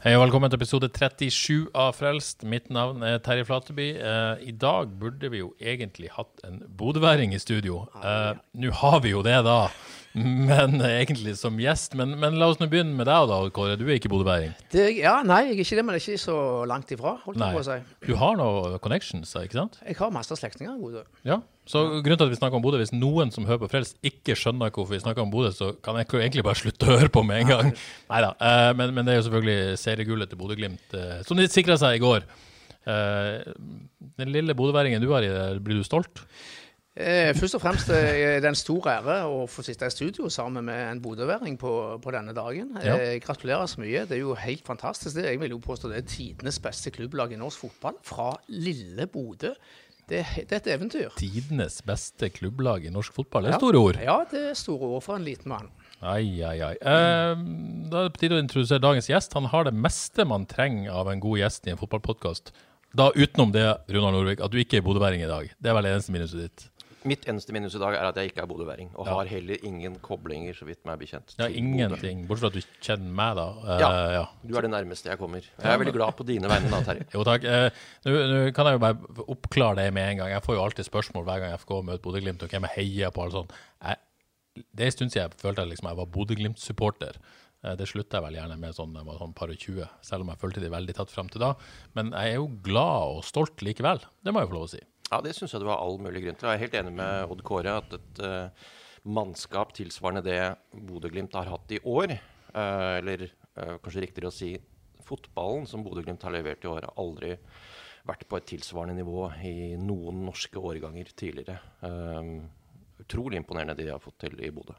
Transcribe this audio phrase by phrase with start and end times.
[0.00, 2.40] Hei og velkommen til episode 37 av Frelst.
[2.48, 3.88] Mitt navn er Terje Flateby.
[4.00, 7.82] Eh, I dag burde vi jo egentlig hatt en bodøværing i studio.
[8.00, 8.30] Eh,
[8.62, 9.58] Nå har vi jo det, da,
[10.50, 11.94] men eh, egentlig som gjest.
[11.98, 13.76] Men, men la oss nå begynne med deg, da, Kåre.
[13.78, 14.56] Du er ikke bodøværing?
[14.74, 17.54] Ja, nei, jeg er ikke det, men det er ikke så langt ifra, holdt jeg
[17.54, 17.78] på å si.
[18.08, 19.78] Du har noen connections, ikke sant?
[19.86, 21.04] Jeg har masse slektninger i Bodø.
[21.26, 21.38] Ja.
[21.70, 24.34] Så grunnen til at vi snakker om Bodø, hvis noen som hører på Frelst ikke
[24.38, 27.22] skjønner hvorfor vi snakker om Bodø, så kan jeg egentlig bare slutte å høre på
[27.26, 27.74] med en gang.
[28.10, 28.34] Neida.
[28.34, 32.00] Eh, men, men det er jo selvfølgelig seriegullet til Bodø-Glimt, eh, som de sikra seg
[32.00, 32.26] i går.
[32.90, 36.22] Den lille bodøværingen du har i det, blir du stolt?
[36.98, 40.26] Eh, først og fremst eh, er det en stor ære å få sitte i studio
[40.32, 42.72] sammen med en bodøværing på, på denne dagen.
[42.82, 42.96] Ja.
[42.98, 44.02] Eh, gratulerer så mye.
[44.10, 45.14] Det er jo helt fantastisk.
[45.14, 48.00] Det, jeg vil jo påstå det er tidenes beste klubblag i norsk fotball.
[48.02, 49.54] Fra lille Bodø.
[50.10, 51.12] Det, det er et eventyr.
[51.20, 53.46] Tidenes beste klubblag i norsk fotball.
[53.46, 54.00] Det er store ord.
[54.02, 55.70] Ja, det er store ord for en liten mann.
[56.00, 56.72] Ai, ai, ai.
[56.74, 57.44] Eh,
[57.92, 59.38] da er det på tide å introdusere dagens gjest.
[59.38, 62.50] Han har det meste man trenger av en god gjest i en fotballpodkast.
[62.98, 65.54] Da utenom det, Runar Norvik, at du ikke er bodøværing i dag.
[65.54, 66.66] Det er vel det eneste minuset ditt.
[67.08, 69.94] Mitt eneste minus i dag er at jeg ikke er bodøværing, og har heller ingen
[70.04, 71.32] koblinger, så vidt meg bekjent.
[71.40, 72.26] Ja, ingenting.
[72.28, 73.46] Bortsett fra at du kjenner meg, da.
[73.64, 73.90] Uh, Ja.
[74.18, 74.24] ja.
[74.44, 75.40] Du er det nærmeste jeg kommer.
[75.40, 77.06] Jeg er veldig glad på dine vegne, da, Terje.
[77.14, 77.44] Jo, takk.
[77.48, 77.70] Uh,
[78.04, 80.30] Nå kan jeg jo bare oppklare det med en gang.
[80.34, 83.24] Jeg får jo alltid spørsmål hver gang FK møter Bodø-Glimt, og hvem jeg heier på.
[83.24, 83.56] og sånt.
[83.80, 83.96] Jeg,
[84.76, 87.16] det er en stund siden jeg følte jeg liksom jeg var Bodø-Glimt-supporter.
[87.64, 90.24] Eh, Det slutta jeg vel gjerne med sånn jeg var sånn par og 20, selv
[90.24, 91.54] om jeg følte de veldig tatt fram til da.
[91.96, 94.00] Men jeg er jo glad og stolt likevel.
[94.24, 94.80] Det må jeg få lov å si.
[95.10, 96.46] Ja, det syns jeg det var all mulig grunn til.
[96.46, 98.68] Jeg er helt enig med Odd Kåre at et uh,
[99.10, 100.38] mannskap tilsvarende det
[100.86, 102.14] Bodø-Glimt har hatt i år,
[102.54, 104.52] uh, eller uh, kanskje riktigere å si
[105.06, 107.34] fotballen som Bodø-Glimt har levert i år, har aldri
[108.06, 111.58] vært på et tilsvarende nivå i noen norske årganger tidligere.
[111.84, 112.30] Eh,
[113.02, 114.76] utrolig imponerende det de har fått til i Bodø.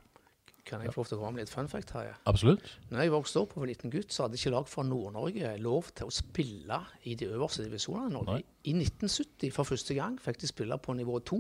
[0.68, 2.12] Kan jeg få lov til å komme med litt fun fact her?
[2.12, 2.18] Ja?
[2.30, 2.76] Absolutt.
[2.92, 5.90] Når jeg vokste opp og var liten gutt, så hadde ikke lag fra Nord-Norge lov
[5.98, 6.78] til å spille
[7.10, 8.38] i de øverste divisjonene i Norge.
[8.38, 8.46] Nei.
[8.70, 11.40] I 1970 for første gang fikk de spille på nivå 2.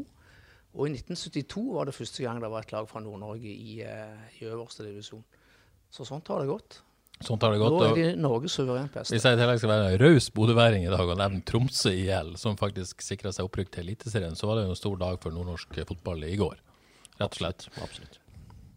[0.71, 4.39] Og i 1972 var det første gang det var et lag fra Nord-Norge i, eh,
[4.39, 5.23] i øverste divisjon.
[5.91, 6.79] Så sånt har det gått.
[7.21, 9.13] Sånt har det Nå er de Norges suverent beste.
[9.13, 12.57] Hvis jeg i tillegg skal være raus bodøværing i dag og nevne Tromsø IL, som
[12.57, 15.83] faktisk sikra seg opprykk til Eliteserien, så var det jo en stor dag for nordnorsk
[15.91, 16.57] fotball i går.
[17.19, 17.67] Rett og slett.
[17.83, 18.20] Absolutt.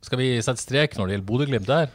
[0.05, 1.93] Skal vi sette strek når det gjelder Bodø-Glimt der?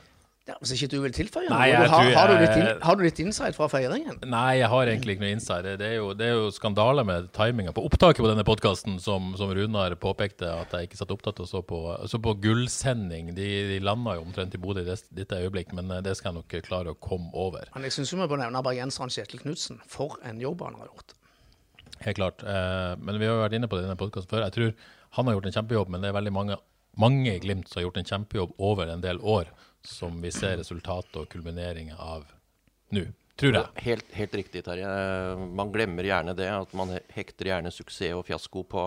[0.50, 1.84] Ja, hvis ikke du vil tilføye noe, har,
[2.18, 4.16] har, du jeg- har du litt insight fra feiringen?
[4.26, 5.68] Nei, jeg har egentlig ikke noe insight.
[5.78, 9.28] Det er jo, det er jo skandale med timinga på opptaket på denne podkasten, som,
[9.38, 13.30] som Runar påpekte at jeg ikke satt opptatt og så på, så på gullsending.
[13.38, 16.40] De, de landa jo omtrent i Bodø i dette øyeblikk, men eh, det skal jeg
[16.42, 17.70] nok klare å komme over.
[17.76, 19.78] Men jeg syns vi bør nevne bergenseren Kjetil Knutsen.
[19.86, 21.14] For en jobb han har gjort.
[22.08, 22.42] Helt klart.
[22.42, 24.48] Eh, men vi har jo vært inne på det i denne podkasten før.
[24.50, 24.74] Jeg tror
[25.20, 26.58] han har gjort en kjempejobb, men det er veldig mange,
[26.98, 29.52] mange i Glimt som har gjort en kjempejobb over en del år,
[29.86, 32.28] som vi ser resultatet og kulmineringen av
[32.96, 33.08] nå.
[33.40, 33.84] Tror jeg.
[33.86, 34.88] Helt, helt riktig, Terje.
[35.56, 36.50] Man glemmer gjerne det.
[36.52, 38.84] At man hekter gjerne suksess og fiasko på,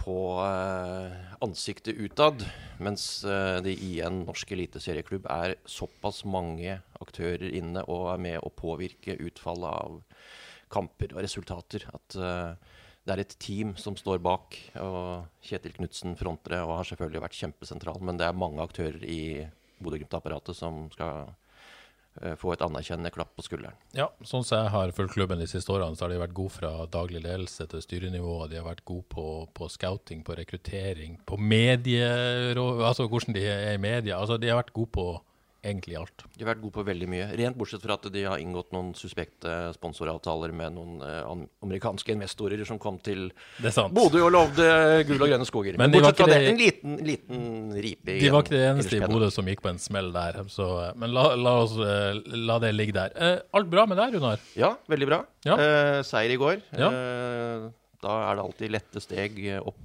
[0.00, 2.44] på eh, ansiktet utad.
[2.84, 8.44] Mens eh, det i en norsk eliteserieklubb er såpass mange aktører inne og er med
[8.44, 10.28] å påvirke utfallet av
[10.70, 11.88] kamper og resultater.
[11.96, 12.69] At eh,
[13.10, 14.56] det er et team som står bak.
[14.78, 17.98] Og Kjetil Knutsen fronter det og har selvfølgelig vært kjempesentral.
[18.06, 19.42] Men det er mange aktører i
[19.82, 21.32] Bodø-Glimt-apparatet som skal
[22.20, 23.74] eh, få et anerkjennende klapp på skulderen.
[23.96, 26.54] Ja, sånn som jeg har fulgt klubben de siste årene, så har de vært gode
[26.54, 28.36] fra daglig ledelse til styrenivå.
[28.52, 29.26] De har vært gode på,
[29.56, 32.68] på scouting, på rekruttering, på medierå...
[32.86, 34.20] Altså hvordan de er i media.
[34.20, 35.08] Altså, de har vært gode på
[35.62, 36.24] egentlig alt.
[36.36, 37.26] De har vært gode på veldig mye.
[37.38, 41.32] Rent bortsett fra at de har inngått noen suspekte sponsoravtaler med noen eh,
[41.64, 43.28] amerikanske investorer som kom til
[43.60, 43.72] Det.
[43.94, 44.68] Bodø og lovde
[45.08, 45.78] gull og grønne skoger.
[45.80, 47.42] Men Men, de fra ikke det, en liten, liten
[47.76, 49.02] ripe De var ikke det eneste i.
[49.04, 50.40] Bodø som gikk på en smell der.
[50.52, 50.70] Så,
[51.00, 53.14] men la, la oss eh, la det ligge der.
[53.16, 54.40] Eh, alt bra med deg, Runar?
[54.58, 55.22] Ja, veldig bra.
[55.48, 55.58] Ja.
[55.60, 56.64] Eh, seier i går.
[56.78, 56.88] Ja.
[56.90, 57.68] Eh,
[58.00, 59.76] da er det alltid lette steg opp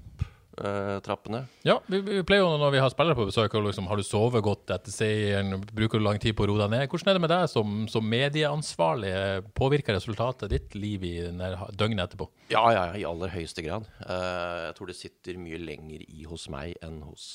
[1.06, 1.42] trappene.
[1.68, 4.06] Ja, vi, vi, pleier jo når vi har spillere på besøk, og liksom, har du
[4.08, 6.86] sovet godt etter seieren, bruker du lang tid på å roe deg ned?
[6.92, 9.12] Hvordan er det med deg som, som medieansvarlig?
[9.58, 12.30] Påvirker resultatet ditt liv i døgnet etterpå?
[12.54, 13.90] Ja, ja, i aller høyeste grad.
[14.00, 17.30] Uh, jeg tror det sitter mye lenger i hos meg enn hos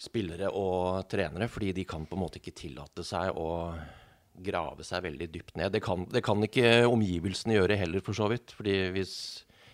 [0.00, 3.50] spillere og trenere, fordi de kan på en måte ikke tillate seg å
[4.40, 5.74] grave seg veldig dypt ned.
[5.74, 8.54] Det kan, det kan ikke omgivelsene gjøre heller, for så vidt.
[8.56, 9.14] fordi hvis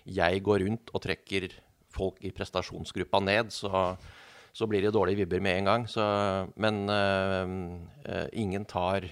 [0.06, 1.49] jeg går rundt og trekker
[1.96, 3.96] folk i prestasjonsgruppa ned, så,
[4.56, 5.88] så blir det dårlige vibber med en gang.
[5.90, 6.04] Så,
[6.60, 9.08] men uh, ingen tar,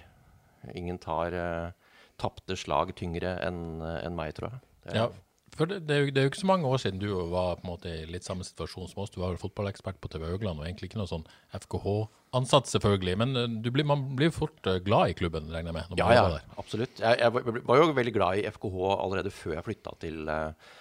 [0.74, 4.64] ingen tar uh, tapte slag tyngre enn en meg, tror jeg.
[4.84, 5.08] Det, ja,
[5.54, 7.58] for det, det, er jo, det, er jo, ikke så mange år siden du var
[7.60, 9.12] på en måte i litt samme situasjon som oss.
[9.14, 13.16] Du var jo fotballekspert på TV Haugland og egentlig ikke noe sånn FKH-ansatt, selvfølgelig.
[13.22, 16.00] Men blir, man blir fort glad i klubben, regner jeg med?
[16.00, 16.98] ja, ja, absolutt.
[16.98, 20.74] Jeg, jeg, var jo veldig glad i FKH allerede før jeg flytta til uh,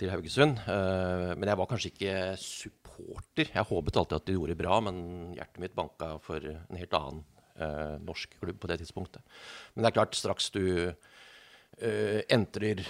[0.00, 0.60] til Haugesund.
[0.66, 3.50] Uh, men jeg var kanskje ikke supporter.
[3.52, 4.98] Jeg håpet alltid at de gjorde det bra, men
[5.36, 7.24] hjertet mitt banka for en helt annen
[7.60, 9.24] uh, norsk klubb på det tidspunktet.
[9.74, 12.84] Men det er klart, straks du uh, entrer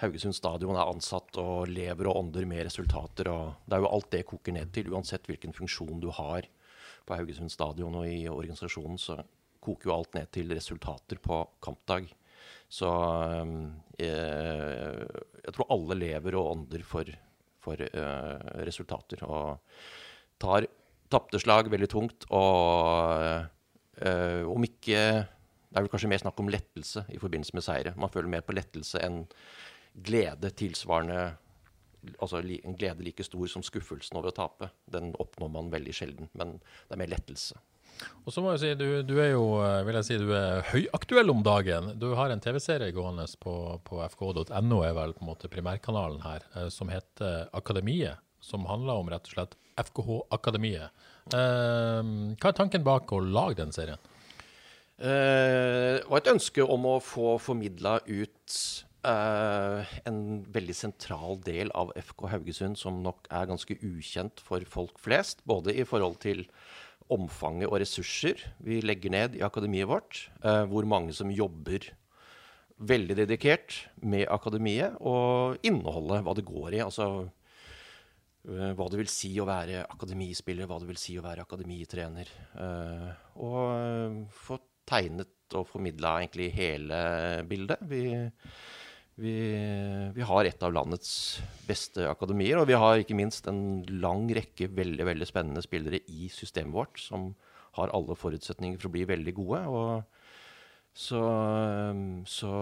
[0.00, 4.08] Haugesund stadion, er ansatt og lever og ånder med resultater, og det er jo alt
[4.14, 4.88] det koker ned til.
[4.94, 6.48] Uansett hvilken funksjon du har
[7.04, 9.18] på Haugesund stadion og i organisasjonen, så
[9.60, 12.08] koker jo alt ned til resultater på kampdag.
[12.70, 12.90] Så
[13.98, 15.06] jeg,
[15.44, 17.08] jeg tror alle lever og ånder for,
[17.62, 19.24] for uh, resultater.
[19.26, 19.58] Og
[20.40, 20.68] tar
[21.10, 22.28] tapte slag veldig tungt.
[22.30, 23.42] Og
[24.06, 25.02] uh, om ikke
[25.70, 27.92] Det er vel kanskje mer snakk om lettelse i forbindelse med seire.
[27.98, 29.24] Man føler mer på lettelse enn
[29.94, 31.36] glede tilsvarende
[32.16, 34.70] Altså en glede like stor som skuffelsen over å tape.
[34.88, 36.54] Den oppnår man veldig sjelden, men
[36.88, 37.58] det er mer lettelse.
[38.26, 40.64] Og så må jeg si, du, du, er jo eh, vil jeg si, du er
[40.70, 41.92] høyaktuell om dagen.
[42.00, 43.54] Du har en TV-serie gående på,
[43.86, 48.20] på fk.no, er vel på en måte primærkanalen her, eh, som heter Akademiet.
[48.44, 51.02] Som handler om rett og slett FKH Akademiet.
[51.32, 54.08] Eh, hva er tanken bak å lage den serien?
[55.00, 58.56] Det var et ønske om å få formidla ut
[59.00, 65.00] Uh, en veldig sentral del av FK Haugesund som nok er ganske ukjent for folk
[65.00, 65.40] flest.
[65.48, 66.42] Både i forhold til
[67.14, 70.28] omfanget og ressurser vi legger ned i akademiet vårt.
[70.44, 71.88] Eh, hvor mange som jobber
[72.80, 76.82] veldig dedikert med akademiet, og innholdet, hva det går i.
[76.84, 77.08] Altså
[78.48, 82.32] eh, hva det vil si å være akademispiller, hva det vil si å være akademitrener.
[82.64, 83.10] Eh,
[83.44, 84.60] og få
[84.90, 87.00] tegnet og formidla egentlig hele
[87.50, 87.82] bildet.
[87.90, 88.04] Vi
[89.20, 89.34] vi,
[90.16, 91.12] vi, har et av landets
[91.68, 96.30] beste akademier, og vi har ikke minst en lang rekke veldig veldig spennende spillere i
[96.32, 97.30] systemet vårt som
[97.78, 99.60] har alle forutsetninger for å bli veldig gode.
[100.96, 101.20] Så,
[102.26, 102.52] så,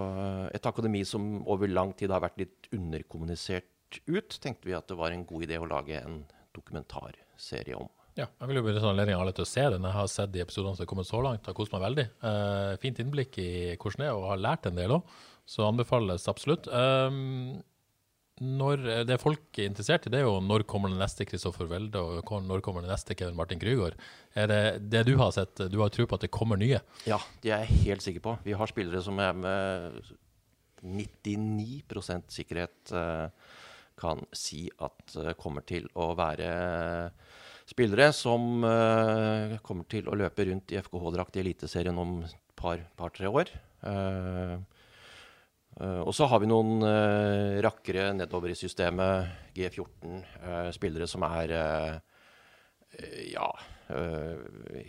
[0.53, 4.99] et akademi som over lang tid har vært litt underkommunisert ut, tenkte vi at det
[4.99, 6.21] var en god idé å lage en
[6.57, 7.89] dokumentarserie om.
[8.19, 9.85] Ja, jeg vil jo benytte anledningen alle til å se den.
[9.87, 11.47] Jeg har sett de episodene som har kommet så langt.
[11.47, 12.05] Har kost meg veldig.
[12.19, 15.13] Uh, fint innblikk i hvordan det er, og har lært en del òg.
[15.49, 16.69] Så anbefales absolutt.
[16.69, 17.63] Um,
[18.39, 21.99] når det folk er interessert i, det er jo når kommer den neste Kristoffer Welde,
[21.99, 23.97] og når kommer den neste Kevin Martin Krygård.
[24.39, 24.63] Er det
[24.93, 26.83] det du har sett, du har tro på at det kommer nye?
[27.09, 28.37] Ja, det er jeg helt sikker på.
[28.45, 30.13] Vi har spillere som er med
[30.85, 31.83] 99
[32.31, 33.27] sikkerhet uh,
[33.99, 36.53] kan si at uh, kommer til å være
[37.69, 38.63] spillere som
[39.61, 43.51] kommer til å løpe rundt i FKH-drakt i Eliteserien om et par-tre år,
[43.85, 44.78] år.
[45.79, 51.07] Uh, og så har vi noen uh, rakkere nedover i systemet, G14, uh, eh, spillere
[51.11, 51.55] som er
[53.29, 53.47] ja,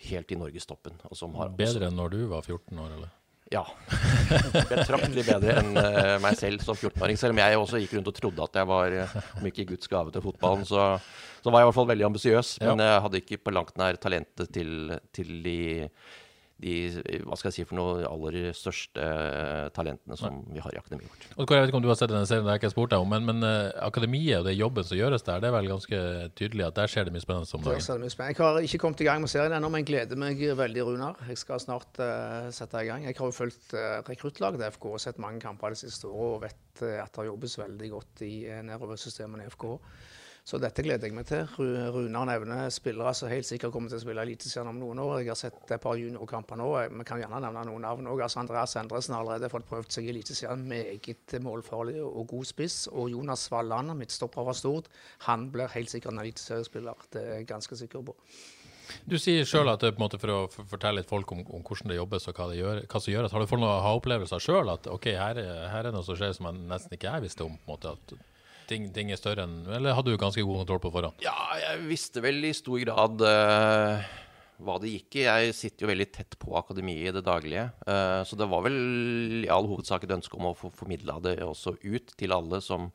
[0.07, 0.95] helt i norgestoppen.
[1.59, 3.09] Bedre enn når du var 14 år, eller?
[3.51, 3.65] Ja.
[4.71, 5.75] Betraktelig bedre enn
[6.23, 7.19] meg selv som 14-åring.
[7.19, 8.95] Selv om jeg også gikk rundt og trodde at jeg var,
[9.35, 10.87] om ikke Guds gave til fotballen, så,
[11.43, 12.53] så var jeg i hvert fall veldig ambisiøs.
[12.63, 15.59] Men jeg hadde ikke på langt nær talentet til, til de
[16.59, 16.73] de
[17.23, 19.05] hva skal jeg si for noe aller største
[19.75, 21.27] talentene som vi har i akademiet vårt.
[21.37, 22.93] Og Jeg vet ikke om du har sett denne serien, det har jeg ikke spurt
[22.93, 25.71] deg om, men, men uh, akademiet og det jobben som gjøres der, det er vel
[25.71, 26.01] ganske
[26.39, 28.07] tydelig at der skjer det mye spennende om dagen?
[28.09, 31.23] Jeg har ikke kommet i gang med serien ennå, men gleder meg veldig, Runar.
[31.29, 33.07] Jeg skal snart uh, sette i gang.
[33.07, 36.29] Jeg har jo fulgt uh, rekruttlaget til FK og sett mange kamper det siste året
[36.29, 39.67] og vet uh, at det jobbes veldig godt i uh, nedoversystemene i FK.
[40.49, 41.43] Så dette gleder jeg meg til.
[41.93, 45.19] Runar nevner spillere som helt sikkert kommer til å spille Eliteserien om noen år.
[45.21, 46.69] Jeg har sett et par juniorkamper nå.
[46.89, 48.23] Vi kan gjerne nevne noen navn òg.
[48.25, 50.63] Altså Andreas Endresen har allerede fått prøvd seg i Eliteserien.
[50.71, 52.79] Meget målfarlig og god spiss.
[52.89, 54.89] Og Jonas Valland, midtstopper fra Stord,
[55.27, 57.05] han blir helt sikkert en eliteseriespiller.
[57.13, 58.17] Det er jeg ganske sikker på.
[59.05, 61.99] Du sier sjøl at det, måte, for å fortelle litt folk om, om, hvordan det
[61.99, 64.73] jobbes og hva, det gjør, hva som gjøres, har du fått noen ha-opplevelser sjøl?
[64.73, 67.53] At ok, her, her, er noe som skjer som jeg nesten ikke jeg visste om?
[67.53, 68.28] på en måte, at
[68.69, 71.23] ting, ting er større enn Eller hadde du ganske god kontroll på forhånd?
[71.25, 74.09] Ja, jeg visste vel i stor grad uh,
[74.59, 75.25] hva det gikk i.
[75.27, 77.69] Jeg sitter jo veldig tett på akademiet i det daglige.
[77.87, 78.77] Uh, så det var vel
[79.41, 82.91] i all hovedsak et ønske om å få formidla det også ut til alle som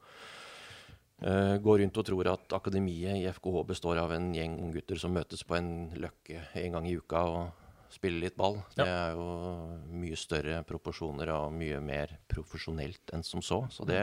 [1.25, 5.15] Uh, går rundt og tror at akademiet i FKH består av en gjeng unggutter som
[5.15, 7.63] møtes på en løkke en gang i uka og
[7.95, 8.59] spiller litt ball.
[8.75, 9.29] Det er jo
[9.95, 13.63] mye større proporsjoner og mye mer profesjonelt enn som så.
[13.73, 14.03] Så det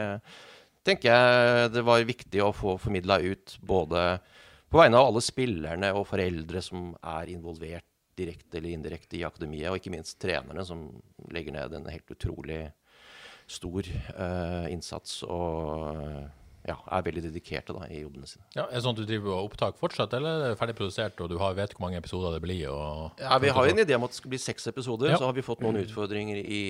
[0.86, 4.02] tenker jeg det var viktig å få formidla ut både
[4.72, 7.86] på vegne av alle spillerne og foreldre som er involvert
[8.16, 10.84] direkte eller indirekte i akademiet, og ikke minst trenerne, som
[11.32, 12.66] legger ned en helt utrolig
[13.50, 16.28] stor uh, innsats og
[16.62, 18.44] ja, er veldig dedikerte da, i jobbene sine.
[18.54, 21.18] Ja, er det sånn at du driver og opptak fortsatt, eller er det ferdig produsert,
[21.24, 22.68] og du har, vet hvor mange episoder det blir?
[22.70, 25.10] Og, Ja, Vi har jo en idé om at det skal bli seks episoder.
[25.10, 25.18] Ja.
[25.18, 26.62] Så har vi fått noen utfordringer i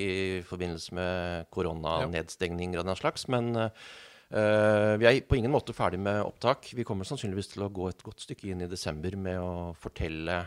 [0.49, 3.29] forbindelse med koronanedstengninger og den slags.
[3.29, 6.73] Men uh, vi er på ingen måte ferdig med opptak.
[6.73, 10.41] Vi kommer sannsynligvis til å gå et godt stykke inn i desember med å fortelle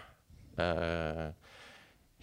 [0.58, 1.28] eh,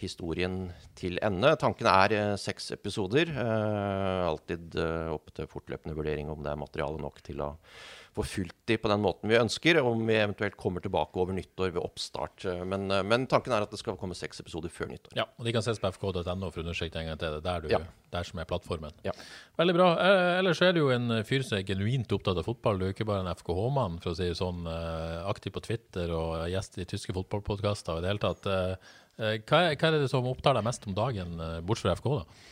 [0.02, 0.58] historien
[0.98, 1.54] til ende.
[1.60, 3.30] Tanken er eh, seks episoder.
[3.32, 7.54] Eh, alltid eh, opp til fortløpende vurdering om det er materiale nok til å
[8.12, 9.78] få fulgt de på den måten vi ønsker.
[9.80, 12.44] Om vi eventuelt kommer tilbake over nyttår ved oppstart.
[12.44, 15.14] Eh, Men, eh, men tanken er at det skal komme seks episoder før nyttår.
[15.16, 17.38] Ja, og de kan ses på fk.no for å undersøke en gang til.
[17.38, 17.80] Det er der, du, Ja.
[18.12, 18.92] der som er plattformen.
[19.08, 19.12] Ja.
[19.56, 19.88] Veldig bra.
[19.96, 22.78] Eh, ellers er du jo en fyr som er genuint opptatt av fotball.
[22.78, 24.66] Du er ikke bare en FKH-mann, for å si det sånn.
[25.32, 28.78] Aktiv på Twitter og gjest i tyske fotballpodkaster og i det hele tatt.
[29.20, 31.98] Eh, hva, er, hva er det som opptar deg mest om dagen, eh, bortsett fra
[32.00, 32.48] FK, da?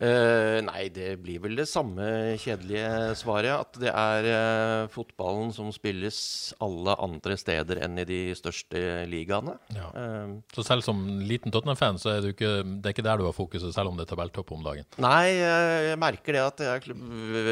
[0.00, 2.04] Uh, nei, det blir vel det samme
[2.40, 3.52] kjedelige svaret.
[3.52, 6.20] At det er uh, fotballen som spilles
[6.64, 8.80] alle andre steder enn i de største
[9.12, 9.58] ligaene.
[9.76, 9.90] Ja.
[9.92, 13.26] Uh, Så selv som liten Tottenham-fan, så er du ikke, det er ikke der du
[13.28, 14.88] har fokuset, selv om det er tabelltopp om dagen.
[15.04, 16.96] nei, jeg merker det at jeg,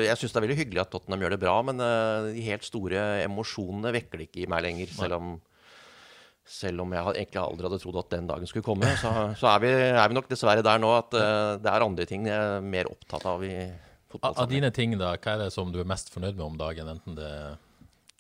[0.08, 1.84] jeg syns det er veldig hyggelig at Tottenham gjør det bra, men
[2.32, 4.96] de helt store emosjonene vekker det ikke i meg lenger.
[4.96, 5.34] Selv om,
[6.48, 9.62] selv om jeg egentlig aldri hadde trodd at den dagen skulle komme, så, så er,
[9.62, 12.64] vi, er vi nok dessverre der nå at uh, det er andre ting jeg er
[12.64, 13.54] mer opptatt av i
[14.08, 14.44] fotballsammenheng.
[14.44, 16.92] av dine ting, da, hva er det som du er mest fornøyd med om dagen?
[16.96, 17.32] Enten det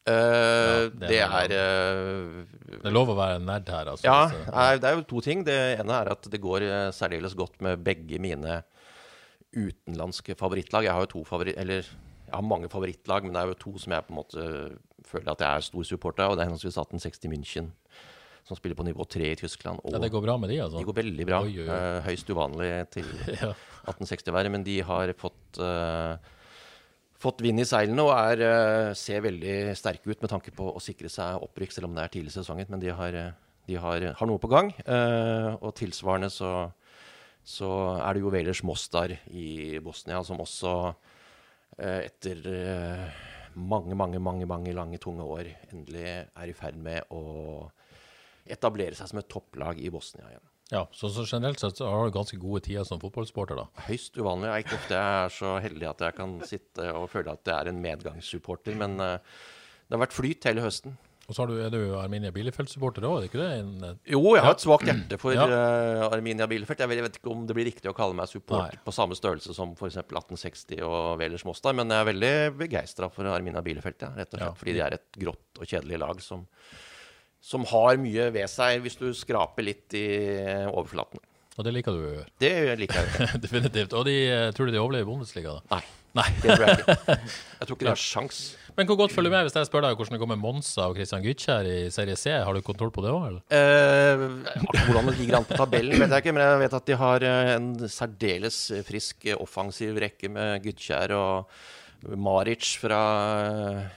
[0.08, 4.06] Ja, det det er eh, Det er lov å være nerd her, altså.
[4.08, 5.42] Ja, det- er jo to ting.
[5.44, 8.62] Det ene er at det går eh, særdeles godt med begge mine
[9.52, 10.84] utenlandske favorittlag.
[10.84, 11.58] Jeg har jo to favoritt...
[11.60, 11.84] Eller
[12.28, 14.46] jeg har mange favorittlag, men det er jo to som jeg på en måte
[15.08, 16.32] føler at jeg er stor supporter av.
[16.32, 17.70] Og det er henholdsvis 1860 München,
[18.48, 19.82] som spiller på nivå tre i Tyskland.
[19.84, 20.80] Ja, det går bra med de, altså?
[20.80, 21.42] de går veldig bra.
[21.44, 21.68] Oi, oi.
[21.68, 23.08] Eh, høyst uvanlig til
[23.42, 23.52] Ja.
[23.88, 26.16] 1860-været, men de har fått uh,
[27.18, 30.82] Fått vind i seilene og er, uh, ser veldig sterke ut med tanke på å
[30.82, 32.68] sikre seg opprykk, selv om det er tidlig i sesongen.
[32.70, 33.16] Men de har,
[33.66, 34.70] de har, har noe på gang.
[34.86, 36.52] Uh, og tilsvarende så,
[37.42, 40.76] så er det jo Velers Mostar i Bosnia, som også
[41.78, 42.46] etter
[43.58, 47.66] mange, mange, mange, mange lange, tunge år endelig er i ferd med å
[48.54, 50.44] etablere seg som et topplag i Bosnia igjen.
[50.68, 53.84] Ja, så, så generelt sett så har du ganske gode tider som fotballsporter, da.
[53.86, 54.50] Høyst uvanlig.
[54.50, 57.48] Jeg er ikke ofte jeg er så heldig at jeg kan sitte og føle at
[57.48, 59.14] jeg er en medgangssupporter, men uh,
[59.88, 60.98] det har vært flyt hele høsten.
[61.28, 63.48] Og så har du, er du Arminia Bielefeld-supporter òg, er det ikke det?
[63.60, 65.44] En, eh, Jo, jeg har et svakt hjerte for Ja.
[65.44, 66.80] uh, Arminia Bielefeld.
[66.80, 69.74] Jeg vet ikke om det blir riktig å kalle meg supporter på samme størrelse som
[69.76, 69.98] f.eks.
[70.00, 74.40] 1860 og Velers Mostar, men jeg er veldig begeistra for Arminia Bielefeld, ja, rett og
[74.40, 74.46] slett.
[74.48, 74.56] Ja.
[74.62, 76.46] Fordi de er et grått og kjedelig lag som,
[77.40, 80.06] som har mye ved seg hvis du skraper litt i
[80.72, 81.20] overflaten.
[81.58, 82.26] og det liker du å gjøre.
[82.38, 83.28] Det liker jeg.
[83.44, 83.94] Definitivt.
[83.98, 85.78] Og de, eh, tror du de overlever Bundesliga, da?
[85.78, 85.82] Nei,
[86.18, 86.26] Nei.
[86.42, 87.16] det tror jeg ikke.
[87.58, 88.36] Jeg tror ikke de har sjans.
[88.78, 90.84] Men hvor godt følger du med hvis jeg spør deg hvordan det går med Monza
[90.86, 92.30] og Christian Gytkjær i Serie C?
[92.46, 93.40] Har du kontroll på det òg, eller?
[93.50, 94.22] Eh,
[94.86, 96.34] hvordan det ligger an på tabellen, vet jeg ikke.
[96.36, 101.16] Men jeg vet at de har eh, en særdeles frisk eh, offensiv rekke med Gytkjær
[101.18, 101.50] og
[102.06, 102.98] Maric fra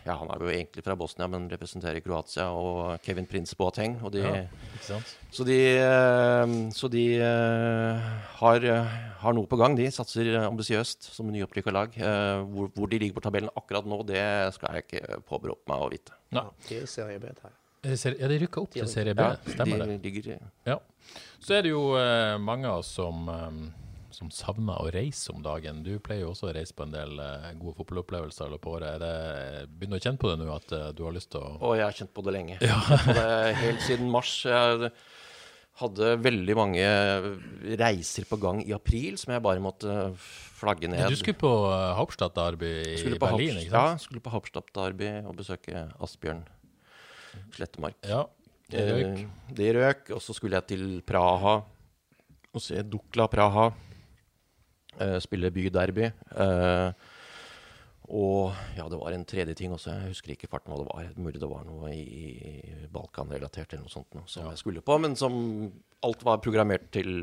[0.06, 2.48] Ja, han er jo egentlig fra Bosnia, men representerer Kroatia.
[2.50, 4.00] Og Kevin Prince Boateng.
[4.04, 4.24] Og de,
[4.90, 4.98] Ja.
[5.32, 8.10] Så de, eh, så de eh,
[8.42, 8.66] har,
[9.22, 9.76] har noe på gang.
[9.78, 11.94] De satser eh, ambisiøst som nyopprykka lag.
[11.96, 14.24] Eh, Hvor, hvor de ligger på tabellen akkurat nå, det
[14.58, 16.18] skal jeg ikke påberope meg å vite.
[16.32, 16.48] Nei.
[16.70, 17.54] Jeg.
[18.22, 20.40] Ja, de rykka opp til Serie B, Ja, stemmer de det?
[20.66, 20.80] Ja.
[21.42, 21.86] Så er det jo
[22.42, 23.26] mange av oss som,
[24.22, 25.80] som savner å reise om dagen.
[25.86, 28.76] Du pleier jo også å reise på en del eh, gode fotballopplevelser i løpet av
[28.76, 28.92] året.
[28.92, 31.42] Er det, begynner du å kjenne på det nå, at eh, du har lyst til
[31.42, 32.60] å Å, jeg har kjent på det lenge.
[32.62, 33.26] Og det
[33.64, 34.36] helt siden mars.
[34.46, 34.92] Jeg
[35.82, 36.86] hadde veldig mange
[37.82, 41.08] reiser på gang i april som jeg bare måtte flagge ned.
[41.10, 43.74] Du skulle på eh, Hauptstadt Derby i Berlin, Hauptstadt- ikke sant?
[43.74, 46.44] Ja, skulle på Hauptstadt Derby og besøke Asbjørn
[47.56, 47.98] Slettemark.
[48.06, 48.26] Ja.
[48.70, 49.22] det røk.
[49.58, 50.10] Det røk.
[50.14, 51.62] Og så skulle jeg til Praha
[52.52, 53.70] og se Dukla Praha
[55.00, 56.12] eh, spille byderby.
[56.36, 56.92] Uh,
[58.12, 59.94] Og ja, det var en tredje ting også.
[59.94, 61.12] Jeg husker ikke farten hva det var.
[61.16, 62.02] Mulig det var noe i,
[62.36, 64.98] i Balkan-relatert eller noe sånt noe, som jeg skulle på.
[65.00, 65.38] Men som
[66.04, 67.22] alt var programmert til,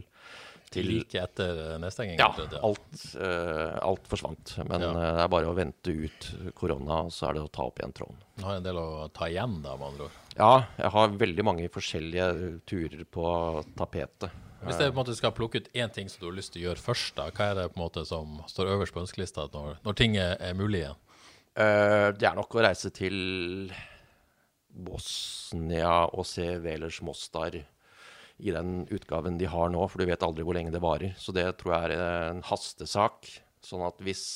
[0.73, 2.23] til Like etter nedstengingen?
[2.23, 2.31] Ja,
[2.65, 4.55] alt, uh, alt forsvant.
[4.71, 4.95] Men Ja.
[4.95, 7.83] uh, det er bare å vente ut korona, og så er det å ta opp
[7.83, 8.25] igjen tråden.
[8.39, 10.19] Du har en del å ta igjen, da, med andre ord.
[10.39, 13.29] Ja, jeg har veldig mange forskjellige turer på
[13.77, 14.31] tapetet.
[14.65, 16.65] Hvis jeg på en måte skal plukke ut én ting som du har lyst til
[16.65, 19.47] å gjøre først, da, hva er det på en måte som står øverst på ønskelista
[19.53, 20.99] når, når ting er, er mulig igjen?
[21.59, 23.17] Uh, det er nok å reise til
[24.69, 27.59] Bosnia og se Velers Mostar
[28.39, 31.15] i den utgaven de har nå, for du vet aldri hvor lenge det varer.
[31.19, 33.27] Så det tror jeg er en hastesak.
[33.65, 34.27] Sånn at hvis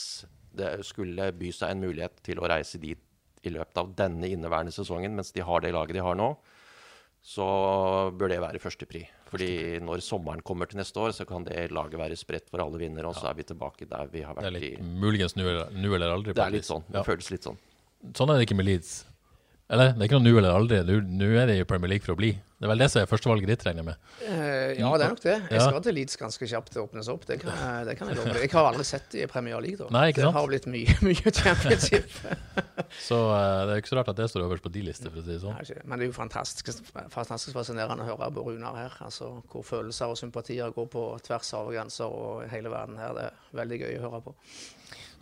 [0.58, 3.00] det skulle by seg en mulighet til å reise dit
[3.46, 6.32] i løpet av denne inneværende sesongen, mens de har det laget de har nå,
[7.22, 7.46] så
[8.18, 9.04] bør det være førstepri.
[9.30, 12.80] Fordi når sommeren kommer til neste år, så kan det laget være spredt for alle
[12.82, 15.46] vinnere, og så er vi tilbake der vi har Det er vært i muligens nå
[15.46, 16.34] eller, aldri.
[16.34, 16.84] Det er litt sånn.
[16.90, 17.60] Det føles litt sånn.
[18.18, 18.92] Sånn er det ikke med Leeds.
[19.70, 19.92] Eller?
[19.96, 20.78] Det er ikke noe nå eller aldri.
[20.84, 22.32] Nå- er det i Premier League for å bli.
[22.32, 23.96] Det er vel det som er førstevalget ditt, regner jeg med.
[24.28, 25.36] Eh, ja, det er nok det.
[25.50, 25.68] Jeg Ja.
[25.70, 27.24] skal til Leeds ganske kjapt det åpnes opp.
[27.26, 28.42] Det kan, det kan jeg love deg.
[28.42, 29.78] Jeg har aldri sett det i Premier League.
[29.78, 29.88] da.
[29.90, 30.34] Nei, ikke sant?
[30.34, 32.10] Det har blitt mye, mye championship.
[33.08, 35.22] Så uh, det er ikke så rart at det står øverst på de lister, for
[35.22, 35.54] å si det sånn.
[35.56, 38.92] Nei, ikke- Men det er jo fantastisk, fantastisk fascinerende å høre på Runar her.
[39.00, 43.14] Altså, hvor følelser og sympatier går på tvers av grenser og hele verden her.
[43.14, 43.32] Det er
[43.64, 44.34] veldig gøy å høre på.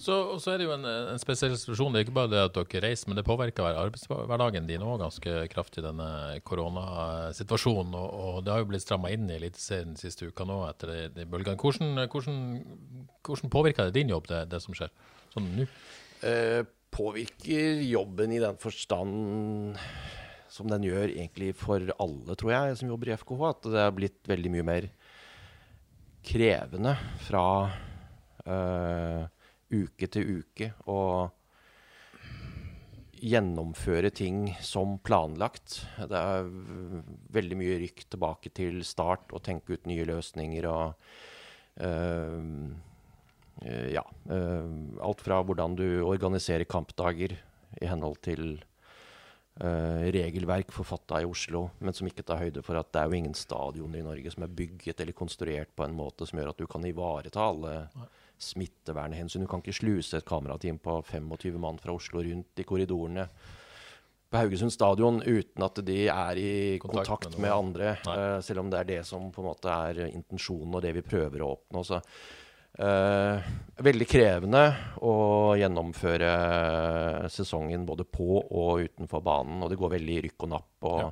[0.00, 1.92] Så, og så er det jo en, en spesiell situasjon.
[1.92, 5.34] Det er ikke bare det at dere reiser, men det påvirker arbeidshverdagen din òg ganske
[5.52, 7.96] kraftig, denne koronasituasjonen.
[7.98, 11.00] Og, og det har jo blitt stramma inn i Eliteserien siste uka nå etter de,
[11.18, 11.58] de bølgene.
[11.60, 12.38] Hvordan, hvordan,
[13.28, 14.94] hvordan påvirker det din jobb, det, det som skjer
[15.34, 15.66] sånn nå?
[16.24, 16.62] Eh,
[16.96, 19.76] påvirker jobben i den forstand
[20.50, 23.42] som den gjør egentlig for alle, tror jeg, som jobber i FKH.
[23.50, 24.88] At det har blitt veldig mye mer
[26.24, 26.94] krevende
[27.28, 27.44] fra
[28.48, 29.28] eh,
[29.70, 31.30] uke til uke og
[33.20, 35.82] gjennomføre ting som planlagt.
[35.98, 36.48] Det er
[37.36, 41.10] veldig mye rykk tilbake til start og tenke ut nye løsninger og
[43.60, 44.04] Eh, ja.
[44.30, 44.70] Øh,
[45.04, 47.36] alt fra hvordan du organiserer kampdager
[47.80, 48.62] i henhold til
[49.60, 53.18] eh, regelverk forfatta i Oslo, men som ikke tar høyde for at det er jo
[53.20, 56.62] ingen stadioner i Norge som er bygget eller konstruert på en måte som gjør at
[56.62, 57.74] du kan ivareta alle
[58.42, 59.44] smittevernhensyn.
[59.44, 63.28] Du kan ikke sluse et kamerateam på 25 mann fra Oslo rundt i korridorene
[64.30, 67.88] på Haugesund stadion uten at de er i Kontakt kontakt, med med, andre.
[68.06, 71.02] Eh, selv om det er det som på en måte er intensjonen og det vi
[71.02, 71.82] prøver å oppnå.
[71.86, 73.48] Så uh,
[73.82, 74.62] veldig krevende
[75.02, 75.16] å
[75.58, 76.30] gjennomføre
[77.32, 79.64] sesongen både på og utenfor banen.
[79.64, 80.72] Og det går veldig rykk og napp.
[80.86, 81.10] Og Ja.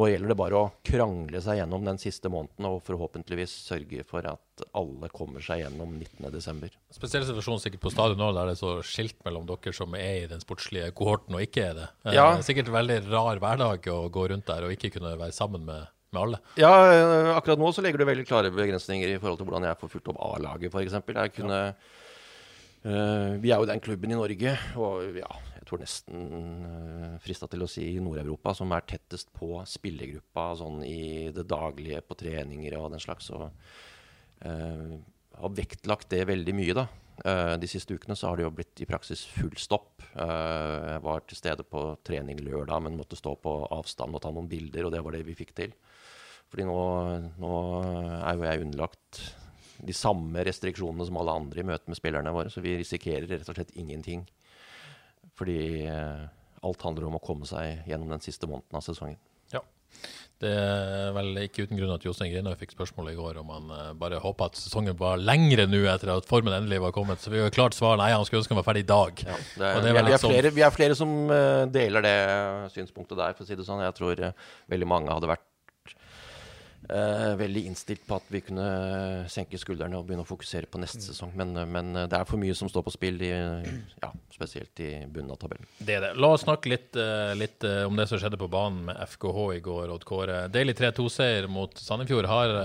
[0.00, 4.24] Nå gjelder det bare å krangle seg gjennom den siste måneden og forhåpentligvis sørge for
[4.30, 6.70] at alle kommer seg gjennom 19.12.
[6.96, 10.22] Spesiell situasjon sikkert på stadion nå, der det er så skilt mellom dere som er
[10.22, 11.88] i den sportslige kohorten og ikke er det.
[12.06, 15.36] Det er Sikkert en veldig rar hverdag å gå rundt der og ikke kunne være
[15.36, 16.40] sammen med, med alle.
[16.62, 19.80] Ja, eh, akkurat nå så legger du veldig klare begrensninger i forhold til hvordan jeg
[19.84, 20.96] får fulgt opp A-laget, f.eks.
[21.12, 25.28] Jeg kunne eh, Vi er jo den klubben i Norge, og ja,
[25.70, 31.30] tror nesten uh, frista til å si Nord-Europa, som er tettest på spillergruppa sånn i
[31.34, 33.30] det daglige på treninger og den slags.
[33.32, 33.46] Og
[34.44, 34.98] eh,
[35.40, 36.86] har vektlagt det veldig mye, da.
[37.24, 40.02] Eh, de siste ukene så har det jo blitt i praksis full stopp.
[40.14, 44.32] Eh, jeg var til stede på trening lørdag, men måtte stå på avstand og ta
[44.32, 45.74] noen bilder, og det var det vi fikk til.
[46.50, 46.80] Fordi nå,
[47.38, 47.52] nå
[48.24, 49.20] er jo jeg underlagt
[49.80, 53.48] de samme restriksjonene som alle andre i møte med spillerne våre, så vi risikerer rett
[53.48, 54.26] og slett ingenting.
[55.40, 56.24] Fordi eh,
[56.68, 59.16] alt handler om å komme seg gjennom den siste måneden av sesongen.
[59.54, 59.62] Ja.
[60.40, 63.72] Det er vel ikke uten grunn at Jostein Grinøy fikk spørsmålet i går om han
[63.76, 67.20] eh, bare håpa at sesongen var lengre nå etter at formen endelig var kommet.
[67.20, 69.24] Så vi har klart svar nei, han skulle ønske han var ferdig i dag.
[69.26, 72.16] Ja, det er, det er vi, er, flere, vi er flere som eh, deler det
[72.76, 73.84] synspunktet der, for å si det sånn.
[73.84, 74.26] Jeg tror
[74.72, 75.49] veldig mange hadde vært
[76.88, 78.66] eh, veldig innstilt på at vi kunne
[79.30, 81.32] senke skuldrene og begynne å fokusere på neste sesong.
[81.38, 83.32] Men, eh, men eh, det er for mye som står på spill, i,
[84.02, 85.68] ja, spesielt i bunnen av tabellen.
[85.78, 86.12] Det er det.
[86.20, 89.64] La oss snakke litt, eh, litt om det som skjedde på banen med FKH i
[89.64, 89.92] går.
[89.94, 90.40] Odd Kåre.
[90.52, 92.30] Deilig 3-2-seier mot Sandefjord.
[92.30, 92.56] Har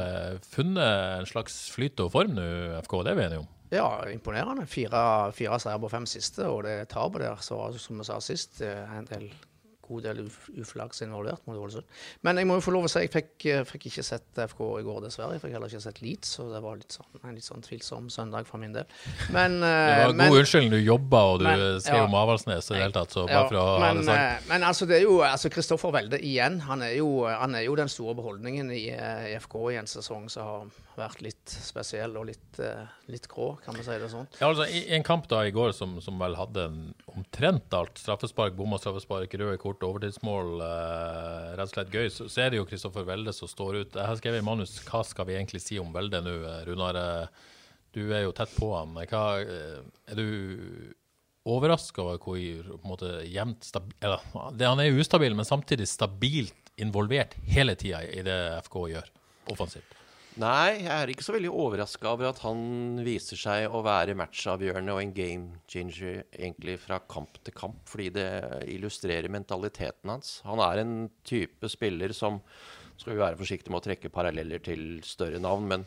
[0.45, 2.47] funnet en slags flyt og form nå,
[2.85, 3.01] FK.
[3.03, 3.51] Det er vi enige om?
[3.73, 4.67] Ja, imponerende.
[4.69, 5.01] Fire,
[5.35, 9.09] fire seier på fem siste, og det tapet der, så som vi sa sist, en
[9.09, 9.27] del
[9.87, 10.19] god del
[10.61, 11.83] uflaks involvert mot Ålesund.
[12.23, 14.61] Men jeg må jo få lov å si jeg fikk, eh, fikk ikke sett FK
[14.79, 15.33] i går, dessverre.
[15.37, 18.09] Jeg fikk heller ikke sett Leeds, så det var litt sånn, en litt sånn tvilsom
[18.13, 18.85] søndag for min del.
[19.31, 20.71] Men, Det var var men- god unnskyldning.
[20.71, 22.05] Du jobba, og du Men- skrev ja.
[22.05, 24.17] om Avaldsnes i det hele tatt, så Ja, bare for å ha det sagt.
[24.19, 26.59] eh, men altså, det er jo altså Kristoffer Welde igjen.
[26.61, 29.85] Han er, jo, han er jo den store beholdningen i, eh, i FK i en
[29.85, 30.43] sesong som
[30.95, 34.27] har vært litt spesiell og litt, eh, litt grå, kan vi si det sånn.
[34.39, 37.97] Ja, altså, i en kamp da i går som, som vel hadde en, omtrent alt,
[37.99, 42.57] straffespark, bomma straffespark, røde kort, overtidsmål, eh, rett og slett gøy, så, så er det
[42.61, 43.95] jo Kristoffer Welde som står ut.
[43.99, 46.95] Jeg har skrevet i manus hva skal vi egentlig si om Welde nå, eh, Runar.
[46.95, 47.27] eh,
[47.95, 48.93] Du er jo tett på han.
[49.07, 50.93] Hva, eh, er du
[51.45, 57.75] overraska over hvor måte jevnt stabil, eller, Han er ustabil, men samtidig stabilt involvert hele
[57.75, 59.07] tida i det FK gjør,
[59.53, 59.93] offensivt.
[60.35, 64.91] Nei, jeg er ikke så veldig overraska over at han viser seg å være matchavgjørende
[64.91, 68.27] og en game changer egentlig fra kamp til kamp, fordi det
[68.73, 70.41] illustrerer mentaliteten hans.
[70.43, 72.41] Han er en type spiller som
[72.95, 75.81] Skal vi være forsiktige med å trekke paralleller til større navn, men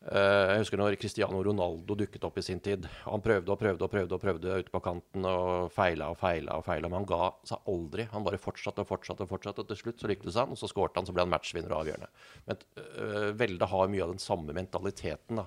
[0.00, 2.86] jeg husker når Cristiano Ronaldo dukket opp i sin tid.
[3.04, 6.56] Han prøvde og prøvde og prøvde og prøvde ute på kanten og feila og feila
[6.56, 8.06] og feila, men han ga seg aldri.
[8.14, 10.70] Han bare fortsatte og fortsatte, og fortsatte, og til slutt så lyktes han, og så
[10.72, 12.08] skårte han, så ble han matchvinner og avgjørende.
[12.48, 15.46] Men uh, Velde har mye av den samme mentaliteten, da.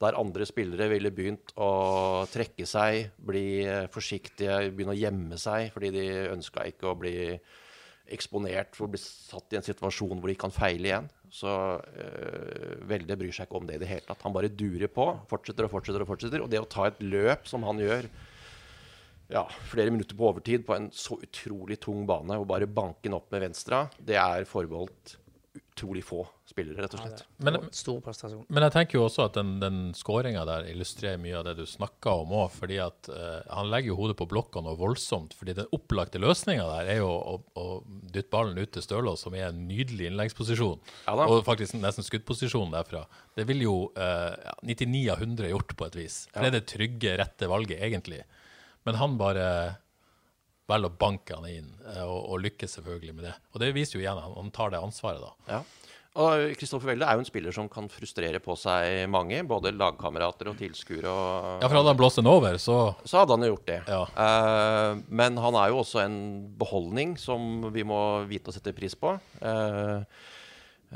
[0.00, 1.70] Der andre spillere ville begynt å
[2.32, 7.14] trekke seg, bli eh, forsiktige, begynne å gjemme seg fordi de ønska ikke å bli
[8.14, 11.08] eksponert for å bli satt i en situasjon hvor de kan feile igjen.
[11.30, 14.24] Så øh, Velde bryr seg ikke om det i det hele tatt.
[14.26, 16.04] Han bare durer på, fortsetter og fortsetter.
[16.04, 16.42] Og fortsetter.
[16.42, 18.08] Og det å ta et løp som han gjør,
[19.30, 23.14] ja, flere minutter på overtid på en så utrolig tung bane, og bare banke den
[23.14, 25.19] opp med venstre, det er forbeholdt
[25.80, 27.22] utrolig få spillere, rett og slett.
[27.38, 28.42] Men, Stor prestasjon.
[28.52, 31.64] Men jeg tenker jo også at den, den skåringa der illustrerer mye av det du
[31.68, 32.50] snakker om òg.
[32.52, 35.34] Fordi at uh, han legger jo hodet på blokka noe voldsomt.
[35.38, 39.36] fordi den opplagte løsninga der er jo å, å dytte ballen ut til Stølås, som
[39.38, 40.80] er en nydelig innleggsposisjon.
[41.06, 41.28] Ja da.
[41.30, 43.06] og faktisk nesten skuddposisjon derfra.
[43.38, 44.34] Det vil jo uh,
[44.66, 46.24] 99 av 100 gjort på et vis.
[46.32, 48.24] For det er det trygge, rette valget, egentlig.
[48.88, 49.46] Men han bare
[50.70, 53.36] velger å banke han inn, eh, og, og lykkes selvfølgelig med det.
[53.54, 55.58] Og det viser jo igjen at han, tar det ansvaret, da.
[55.58, 55.62] Ja.
[56.18, 60.50] Og Kristoffer Welde er jo en spiller som kan frustrere på seg mange, både lagkamerater
[60.50, 61.06] og tilskuere.
[61.06, 61.60] Og...
[61.62, 63.78] Ja, for hadde han blåst den over, så så hadde han jo gjort det.
[63.86, 64.02] Ja.
[64.18, 66.18] Uh, men han er jo også en
[66.58, 69.14] beholdning som vi må vite å sette pris på.
[69.38, 70.02] Uh,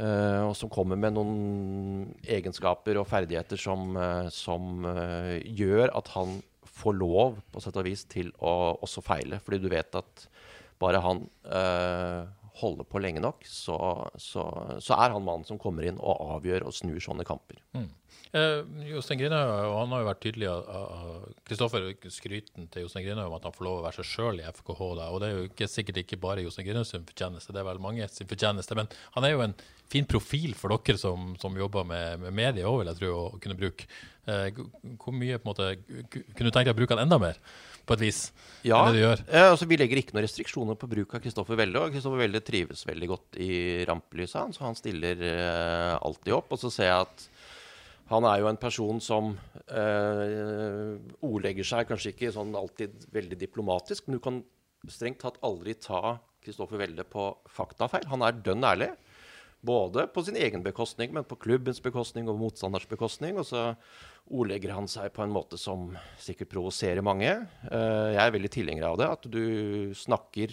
[0.02, 3.94] uh, og som kommer med noen egenskaper og ferdigheter som,
[4.34, 4.90] som
[5.46, 6.40] gjør at han
[6.74, 9.40] får lov, på sett og vis, til å også feile.
[9.44, 10.26] Fordi du vet at
[10.82, 12.24] bare han eh,
[12.60, 13.76] holder på lenge nok, så,
[14.20, 14.44] så,
[14.82, 17.58] så er han mannen som kommer inn og avgjør og snur sånne kamper.
[18.34, 20.52] Eh, Jostein Grinhaug han har jo vært tydelig
[21.46, 24.46] Kristoffer skryten til Jostein Grinhaug om at han får lov å være seg sjøl i
[24.48, 24.80] FKH.
[24.98, 25.10] Da.
[25.10, 27.82] og Det er jo ikke, sikkert ikke bare Jostein Grinhaug sin fortjeneste, det er vel
[27.82, 28.78] mange sin fortjeneste.
[28.78, 29.54] Men han er jo en
[29.92, 33.38] fin profil for dere som, som jobber med, med media òg, vil jeg tro, å
[33.42, 33.86] kunne bruke.
[34.30, 34.62] Eh,
[35.02, 37.38] hvor mye på en måte Kunne du tenkt deg å bruke han enda mer,
[37.84, 38.20] på et vis?
[38.64, 39.22] Ja, enn det du gjør?
[39.28, 41.82] eh, altså Vi legger ikke noen restriksjoner på bruk av Kristoffer Welde.
[41.82, 43.52] Og Kristoffer Welde trives veldig godt i
[43.88, 46.54] rampelyset, hans, så han stiller eh, alltid opp.
[46.56, 47.28] Og så ser jeg at
[48.10, 49.30] han er jo en person som
[49.72, 54.42] eh, ordlegger seg kanskje ikke sånn alltid veldig diplomatisk, men du kan
[54.92, 58.04] strengt tatt aldri ta Kristoffer Welde på faktafeil.
[58.12, 58.90] Han er dønn ærlig.
[59.64, 63.38] Både på sin egen bekostning, men på klubbens bekostning og motstanders bekostning.
[63.40, 63.70] Og så
[64.28, 67.30] ordlegger han seg på en måte som sikkert provoserer mange.
[67.70, 69.08] Eh, jeg er veldig tilhenger av det.
[69.16, 69.44] At du
[69.96, 70.52] snakker,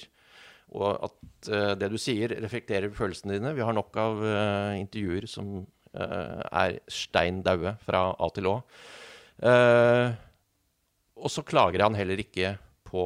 [0.72, 3.54] og at eh, det du sier, reflekterer følelsene dine.
[3.58, 8.54] Vi har nok av eh, intervjuer som er stein daue fra A til Å.
[11.20, 12.54] Og så klager han heller ikke
[12.88, 13.04] på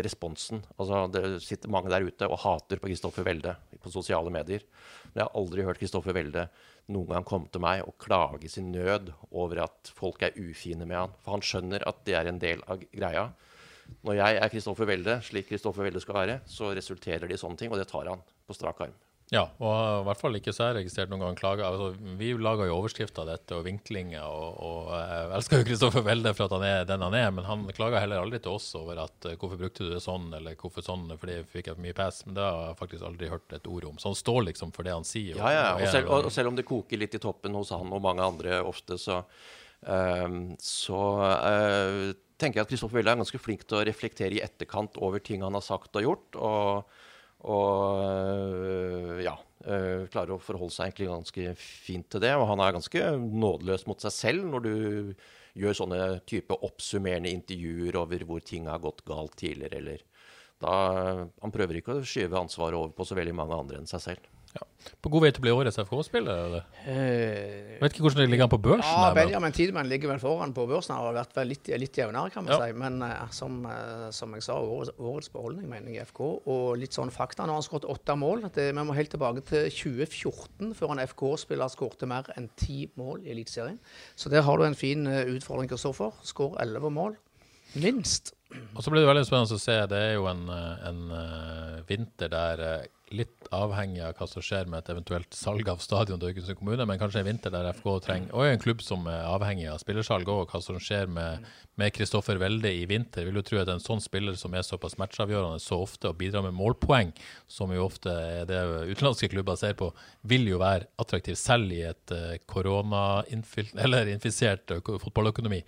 [0.00, 0.62] responsen.
[0.80, 4.64] Altså, det sitter mange der ute og hater på Kristoffer Welde på sosiale medier.
[5.10, 6.46] Men jeg har aldri hørt Kristoffer Welde
[6.90, 10.98] noen gang komme til meg og klage sin nød over at folk er ufine med
[10.98, 11.14] han.
[11.22, 13.28] For han skjønner at det er en del av greia.
[14.06, 17.58] Når jeg er Kristoffer Welde, slik Kristoffer Welde skal være, så resulterer det i sånne
[17.60, 18.96] ting, og det tar han på strak arm.
[19.30, 21.62] Ja, og i hvert fall ikke så jeg registrert noen gang klager.
[21.68, 26.04] Altså, vi lager jo overskrifter av dette og vinklinger, og, og jeg elsker jo Kristoffer
[26.06, 28.66] Welde for at han er den han er, men han klager heller aldri til oss
[28.78, 31.86] over at eh, hvorfor brukte du det sånn, eller hvorfor sånn, fordi fikk jeg for
[31.86, 32.24] mye pass.
[32.26, 34.02] Men det har jeg faktisk aldri hørt et ord om.
[34.02, 35.38] Så han står liksom for det han sier.
[35.38, 35.68] Ja, ja.
[35.78, 38.62] Og selv, og selv om det koker litt i toppen hos han og mange andre
[38.66, 39.22] ofte, så,
[39.80, 44.42] Um, så uh, tenker jeg at Kristoffer Welle er ganske flink til å reflektere i
[44.44, 46.36] etterkant over ting han har sagt og gjort.
[46.36, 46.98] Og,
[47.48, 52.34] og øh, ja, øh, klarer å forholde seg egentlig ganske fint til det.
[52.36, 54.74] Og han er ganske nådeløs mot seg selv når du
[55.60, 60.06] gjør sånne type oppsummerende intervjuer over hvor ting har gått galt tidligere, eller
[60.60, 60.72] Da,
[61.40, 64.26] han prøver ikke å skyve ansvaret over på så veldig mange andre enn seg selv.
[64.50, 64.64] Ja.
[65.04, 66.38] På god vei til å bli årets FK-spiller?
[66.48, 66.64] eller?
[66.82, 68.88] Uh, Vet ikke hvordan det ligger an på børsen.
[68.90, 70.96] Ja, Benjamin Tidemann ligger vel foran på børsen.
[70.96, 72.58] Har vært vel litt, litt jevnere, kan man Ja.
[72.66, 72.74] si.
[72.80, 76.20] Men uh, som, uh, som jeg sa, årets, årets beholdning, mener jeg, FK.
[76.50, 77.46] Og litt sånn fakta.
[77.46, 78.48] Nå har han skåret åtte mål.
[78.50, 83.22] Det, vi må helt tilbake til 2014 før en FK-spiller skårte mer enn ti mål
[83.28, 83.78] i Eliteserien.
[84.18, 86.10] Så der har du en fin utfordring, Kristoffer.
[86.26, 87.14] Skår elleve mål.
[87.78, 88.32] Minst.
[88.74, 89.76] Og så blir det veldig spennende å se.
[89.86, 92.62] Det er jo en, en vinter der
[93.14, 96.86] litt avhengig av hva som skjer med et eventuelt salg av stadion til Haugesund kommune,
[96.86, 100.28] men kanskje en vinter der FK trenger Og en klubb som er avhengig av spillersalg
[100.30, 103.26] òg, hva som skjer med Kristoffer Welde i vinter.
[103.26, 106.46] Vil du tro at en sånn spiller som er såpass matchavgjørende så ofte og bidrar
[106.46, 107.10] med målpoeng,
[107.50, 108.60] som jo ofte er det
[108.92, 109.90] utenlandske klubber ser på,
[110.22, 112.14] vil jo være attraktiv selv i et
[112.50, 115.64] koronainfisert korona-infisert fotballøkonomi.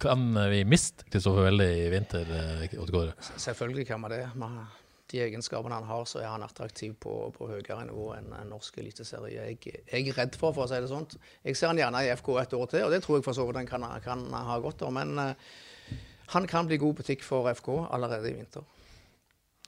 [0.00, 2.68] Kan vi miste Kristoffer Welde i vinter, eh,
[3.36, 4.28] Selvfølgelig kan man det.
[4.34, 4.79] Med
[5.10, 8.78] de egenskapene han har, så er han attraktiv på, på høyere nivå enn en norsk
[8.82, 9.48] eliteserie.
[9.50, 11.08] Jeg, jeg er redd for, for å si det sånn.
[11.46, 13.46] Jeg ser han gjerne i FK et år til, og det tror jeg for så
[13.48, 14.92] vidt han kan, kan ha godt av.
[14.94, 15.56] Men uh,
[16.36, 18.66] han kan bli god butikk for FK allerede i vinter.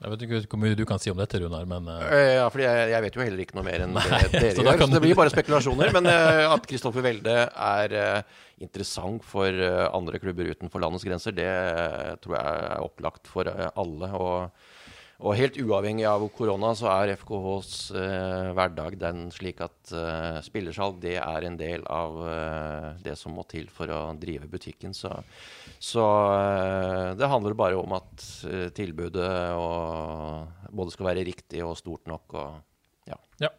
[0.03, 2.65] Jeg vet ikke hvor mye du kan si om dette, Runar, men Eh, Ja, fordi
[2.65, 4.03] jeg, jeg vet jo heller ikke noe mer enn det
[4.33, 4.79] dere så gjør.
[4.79, 5.91] kan Så det blir bare spekulasjoner.
[5.95, 11.51] Men uh, at Kristoffer Welde er uh, interessant for andre klubber utenfor landets grenser, det
[12.23, 14.09] tror jeg er opplagt for alle.
[14.15, 14.71] Og,
[15.21, 20.97] og helt uavhengig av korona, så er FKHs eh, hverdag den slik at eh, spillersalg
[21.03, 24.95] det er en del av eh, det som må til for å drive butikken.
[24.97, 25.13] Så,
[25.77, 31.77] så eh, det handler bare om at eh, tilbudet og både skal være riktig og
[31.79, 32.33] stort nok.
[32.33, 32.72] og
[33.09, 33.17] ja.
[33.39, 33.49] ja.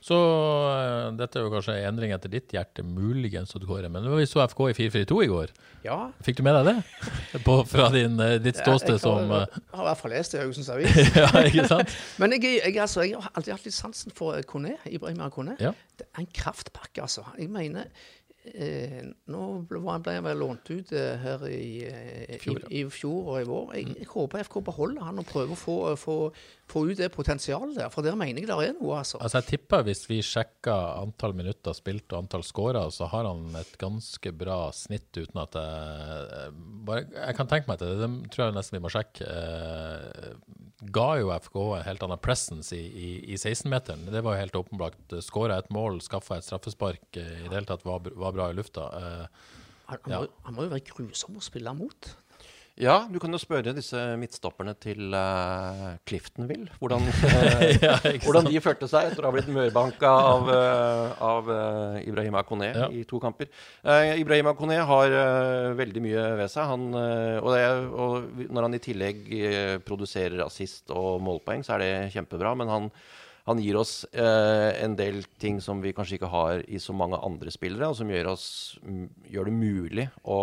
[0.00, 3.90] Så uh, dette er jo kanskje en endring etter ditt hjerte, muligens, Kåre.
[3.92, 5.52] Men vi så FK i 4-4-2 i går.
[5.84, 5.98] Ja.
[6.24, 7.40] Fikk du med deg det?
[7.46, 10.40] På, fra din, eh, ditt ståsted jeg som eh, har i hvert fall lest det
[10.40, 10.98] i Haugesunds Avis.
[11.20, 11.92] Ja, ikke sant?
[12.22, 15.58] Men jeg, jeg, altså, jeg har alltid hatt litt sansen for Kone, Ibrahim Kone.
[15.60, 15.74] Ja.
[15.98, 17.26] Det er en kraftpakke, altså.
[17.38, 17.92] Jeg mener
[18.52, 22.90] eh, Nå ble ble han vel lånt ut eh, her i, eh, Fjor, i, i
[22.92, 23.72] fjor og i vår.
[23.78, 26.16] Jeg, jeg håper FK beholder han og prøver å få, få,
[26.70, 29.20] få ut det potensialet der, for der mener jeg det er noe, altså.
[29.20, 33.56] Altså jeg tipper Hvis vi sjekker antall minutter spilt og antall skåra, så har han
[33.60, 38.04] et ganske bra snitt uten at jeg eh, bare, Jeg kan tenke meg til det,
[38.04, 39.28] det tror jeg nesten vi må sjekke.
[39.28, 40.62] Eh,
[40.94, 44.06] ga jo FK en helt annen presence i, i, i 16-meteren.
[44.12, 45.16] Det var jo helt åpenbart.
[45.24, 48.58] Skåra et mål, skaffa et straffespark, eh, i det hele tatt var, var bra i
[48.58, 48.90] lufta.
[48.90, 49.48] Uh,
[49.84, 50.20] Han, han, ja.
[50.24, 52.14] må, han må jo være grusom å spille mot.
[52.74, 57.92] Ja, du kan jo spørre disse midtstopperne til uh, Cliftonville hvordan, eh, Ja,
[58.24, 62.72] hvordan de følte seg etter å ha blitt mørbanka av, eh, av eh, Ibrahima Kone
[62.72, 62.88] Ja.
[62.90, 63.46] i to kamper.
[63.86, 66.66] Uh, Ibrahima Kone har eh, veldig mye ved seg.
[66.72, 67.62] Han, eh, og, det,
[67.94, 72.56] og når han i tillegg eh, produserer assist og målpoeng, så er det kjempebra.
[72.58, 72.90] Men han,
[73.44, 77.20] han gir oss eh, en del ting som vi kanskje ikke har i så mange
[77.20, 78.46] andre spillere, og som gjør, oss,
[79.28, 80.40] gjør det mulig å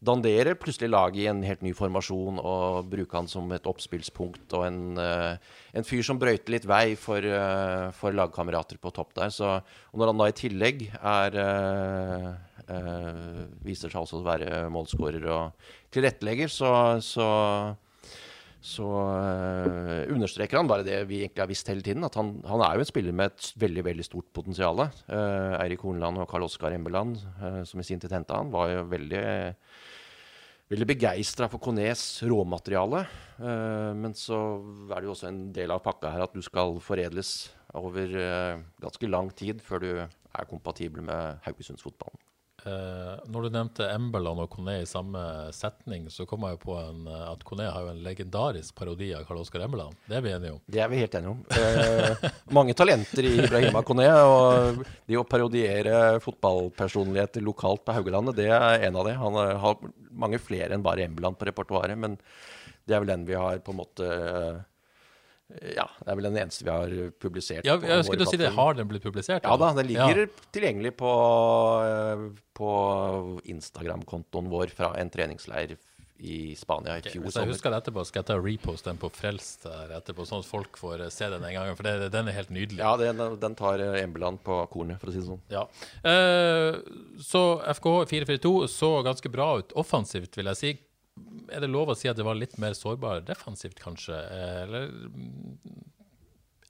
[0.00, 4.64] dandere plutselig laget i en helt ny formasjon og bruke han som et oppspillspunkt og
[4.66, 5.36] en, eh,
[5.76, 9.28] en fyr som brøyter litt vei for, eh, for lagkamerater på topp der.
[9.28, 9.60] Så,
[9.92, 12.32] og når han da i tillegg er eh,
[13.64, 15.52] viser seg også å være målskårer og
[15.92, 17.76] tilrettelegger, så, så
[18.60, 22.64] så eh, understreker han bare det vi egentlig har visst hele tiden, at han, han
[22.66, 24.84] er jo en spiller med et veldig veldig stort potensial.
[25.08, 28.68] Uh, Eirik Horneland og Karl Oskar Embeland, uh, som i sin tid henta han, var
[28.74, 29.24] jo veldig
[30.70, 33.02] veldig begeistra for Conés råmateriale.
[33.40, 34.38] Uh, men så
[34.90, 38.62] er det jo også en del av pakka her at du skal foredles over eh,
[38.82, 42.18] ganske lang tid før du er kompatibel med Haugesundsfotballen.
[42.66, 45.20] Eh, når du nevnte Embeland og Conné i samme
[45.56, 49.24] setning, så kom jeg på en, eh, at Conné har jo en legendarisk parodi av
[49.28, 49.96] Karl Oskar Embeland.
[50.06, 50.60] Det er vi enige om.
[50.66, 51.42] Det er vi helt enige om.
[51.56, 54.08] Eh, mange talenter i Ibrahima Conné.
[54.10, 59.16] Og det å parodiere fotballpersonligheter lokalt på Haugalandet, det er en av de.
[59.16, 59.76] Han har
[60.10, 62.18] mange flere enn bare Embeland på repertoaret, men
[62.86, 64.60] det er vel den vi har på en måte eh,
[65.76, 67.64] Ja, det er vel den eneste vi har publisert.
[67.66, 68.52] Ja, jeg skulle si det.
[68.54, 69.42] Har den blitt publisert?
[69.44, 70.26] Ja da, den ligger Ja.
[70.54, 71.10] tilgjengelig på,
[71.84, 75.76] eh, på Instagram-kontoen vår fra en treningsleir
[76.20, 77.52] i Spania i fjor Hvis jeg sommer.
[77.54, 80.48] husker det etterpå, skal jeg ta repost reposte den på Frelst der etterpå, sånn at
[80.50, 81.70] folk får eh, se den en gang.
[81.78, 82.78] For det, den er helt nydelig.
[82.82, 85.40] Ja, den, den tar eh, Embeland på kornet, for å si det sånn.
[85.48, 85.64] Ja.
[86.04, 86.76] Eh,
[87.24, 90.74] så FKH 4-4-2 så ganske bra ut offensivt, vil jeg si.
[91.50, 94.16] Er det lov å si at det var litt mer sårbar defensivt, kanskje?
[94.16, 95.58] Eh, Eller mm,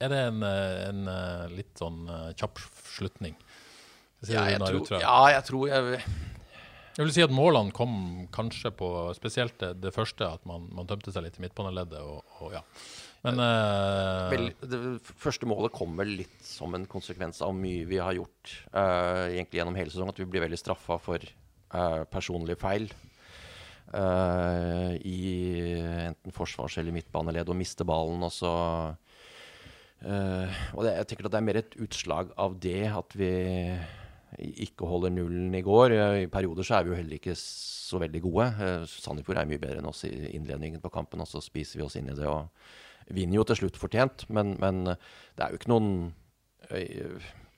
[0.00, 2.06] er det en, eh, en eh, litt sånn
[2.38, 2.62] kjapp
[2.96, 3.36] slutning?
[4.28, 6.00] Ja, jeg tror, ja, jeg tror jeg,
[6.96, 10.88] Jeg vil si at målene kom kanskje på spesielt det, det første, at man, man,
[10.90, 12.02] tømte seg litt i midtbaneleddet.
[12.04, 12.60] Og, og, ja.
[13.24, 14.80] Men uh, vel, Det
[15.20, 19.60] første målet kom vel litt som en konsekvens av mye vi har gjort uh, egentlig
[19.60, 20.12] gjennom hele sesongen.
[20.12, 22.90] At vi blir veldig straffa for uh, personlige feil.
[23.90, 25.20] I
[26.06, 28.22] enten forsvars- eller midtbaneledd og miste ballen.
[28.22, 28.52] Og så
[30.00, 33.32] Og det, jeg tenker at det er mer et utslag av det at vi
[34.38, 35.92] ikke holder nullen i går.
[36.22, 38.46] I perioder så er vi jo heller ikke så veldig gode.
[38.60, 41.86] Uh, Sandefjord er mye bedre enn oss i innledningen på kampen, og så spiser vi
[41.88, 42.46] oss inn i det og
[43.10, 44.28] vinner jo til slutt fortjent.
[44.30, 45.90] Men, men det er jo ikke noen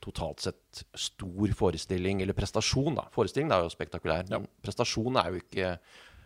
[0.02, 3.06] totalt sett stor forestilling, eller prestasjon, da.
[3.14, 5.74] Forestillingen er jo spektakulær, men prestasjon er jo ikke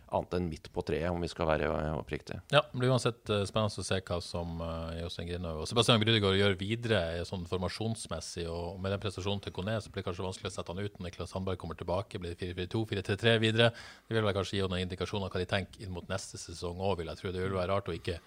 [0.07, 2.39] annet enn midt på treet, om vi skal være oppriktige.
[2.53, 6.01] Ja, det blir uansett uh, spennende å se hva som uh, Jostein Grinhaug og Sebastian
[6.03, 8.47] Grydegård gjør videre sånn formasjonsmessig.
[8.51, 10.97] og Med den prestasjonen til Kone så blir det kanskje vanskelig å sette han ut
[10.97, 12.21] når Niklas Sandberg kommer tilbake.
[12.23, 13.69] Blir det 4-4-2, 4-3-3 videre?
[14.07, 17.01] Det vil vel kanskje gi noen indikasjoner hva de tenker inn mot neste sesong òg,
[17.01, 17.35] vil jeg tro.
[17.35, 18.19] Det vil være rart å ikke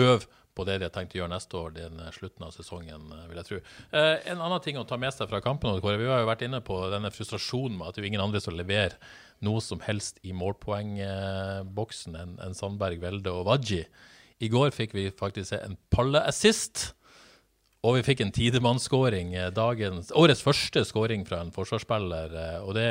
[0.00, 3.40] øve på det de har tenkt å gjøre neste år, den slutten av sesongen, vil
[3.40, 3.60] jeg tro.
[3.96, 6.44] Eh, en annen ting å ta med seg fra kampen, Kåre, vi har jo vært
[6.44, 8.98] inne på denne frustrasjonen med at det er ingen andre som leverer
[9.46, 13.84] noe som helst i målpoengboksen enn en Sandberg, Velde og Wadji.
[14.42, 16.92] I går fikk vi faktisk en palle-assist.
[17.82, 19.34] Og vi fikk en tidemannsskåring.
[19.34, 22.34] Årets første skåring fra en forsvarsspiller.
[22.38, 22.88] Eh, og det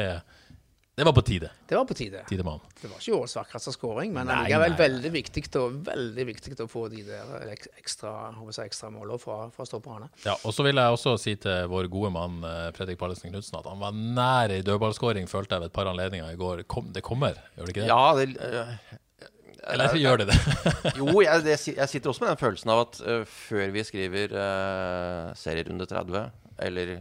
[0.95, 1.49] det var på tide.
[1.67, 2.19] Det var på tide.
[2.29, 2.59] Tidemann.
[2.81, 6.67] Det var ikke årets vakreste skåring, men det er veldig viktig, å, veldig viktig å
[6.69, 8.11] få de der ekstra,
[8.51, 10.09] si, ekstra målene fra, fra stopperne.
[10.25, 13.61] Ja, og så vil jeg også si til vår gode mann eh, Fredrik Pallesen Knutsen
[13.61, 16.65] at han var nær ei dødballskåring, følte jeg ved et par anledninger i går.
[16.67, 17.89] Kom, det kommer, gjør det ikke det?
[17.93, 19.31] Ja, det, øh,
[19.71, 20.39] Eller gjør det det?
[20.99, 24.35] jo, jeg, det, jeg, sitter også med den følelsen av at øh, før vi skriver
[24.43, 26.27] øh, serierunde 30,
[26.67, 26.97] eller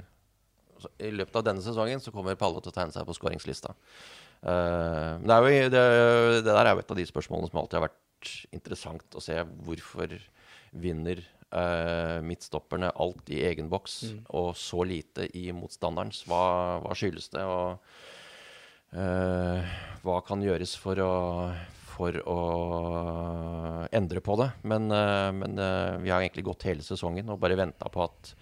[1.00, 3.74] i løpet av denne sesongen så kommer Palle til å tegne seg på skåringslista.
[4.40, 5.80] Uh, det, det,
[6.40, 9.36] det, der er jo et av de spørsmålene som alltid har vært interessant å se.
[9.66, 10.14] Hvorfor
[10.80, 11.20] vinner
[11.52, 14.22] uh, midtstopperne alt i egen boks, mm.
[14.40, 16.22] og så lite i motstanderens?
[16.28, 16.44] Hva,
[16.84, 17.44] hva skyldes det?
[17.44, 17.76] Og
[18.96, 21.12] uh, hva kan gjøres for å,
[21.92, 22.38] for å
[23.92, 24.48] endre på det?
[24.64, 24.88] Men,
[25.36, 25.60] men
[26.00, 28.32] vi har egentlig gått hele sesongen og bare venta på at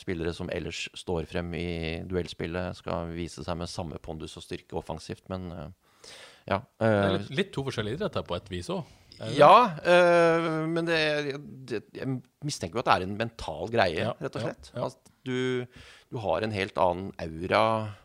[0.00, 1.68] spillere som ellers står frem i
[2.08, 5.64] duellspillet, skal vise seg med samme pondus og styrke offensivt, men uh,
[6.46, 6.60] ja.
[6.78, 8.98] Uh, det er litt, litt, to forskjellige idretter på et vis òg?
[9.36, 9.76] Ja,
[10.66, 10.96] men det,
[11.68, 14.70] det, jeg mistenker jo at det er en mental greie, ja, rett og slett.
[14.72, 15.12] Ja, ja.
[15.22, 15.36] Du,
[16.10, 17.60] du, har en helt annen aura,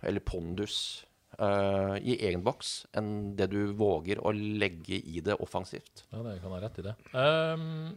[0.05, 6.03] eller pondus, i egen boks enn det du våger å legge i det offensivt.
[6.09, 6.93] Ja, det kan ha rett i det.
[7.13, 7.93] Um,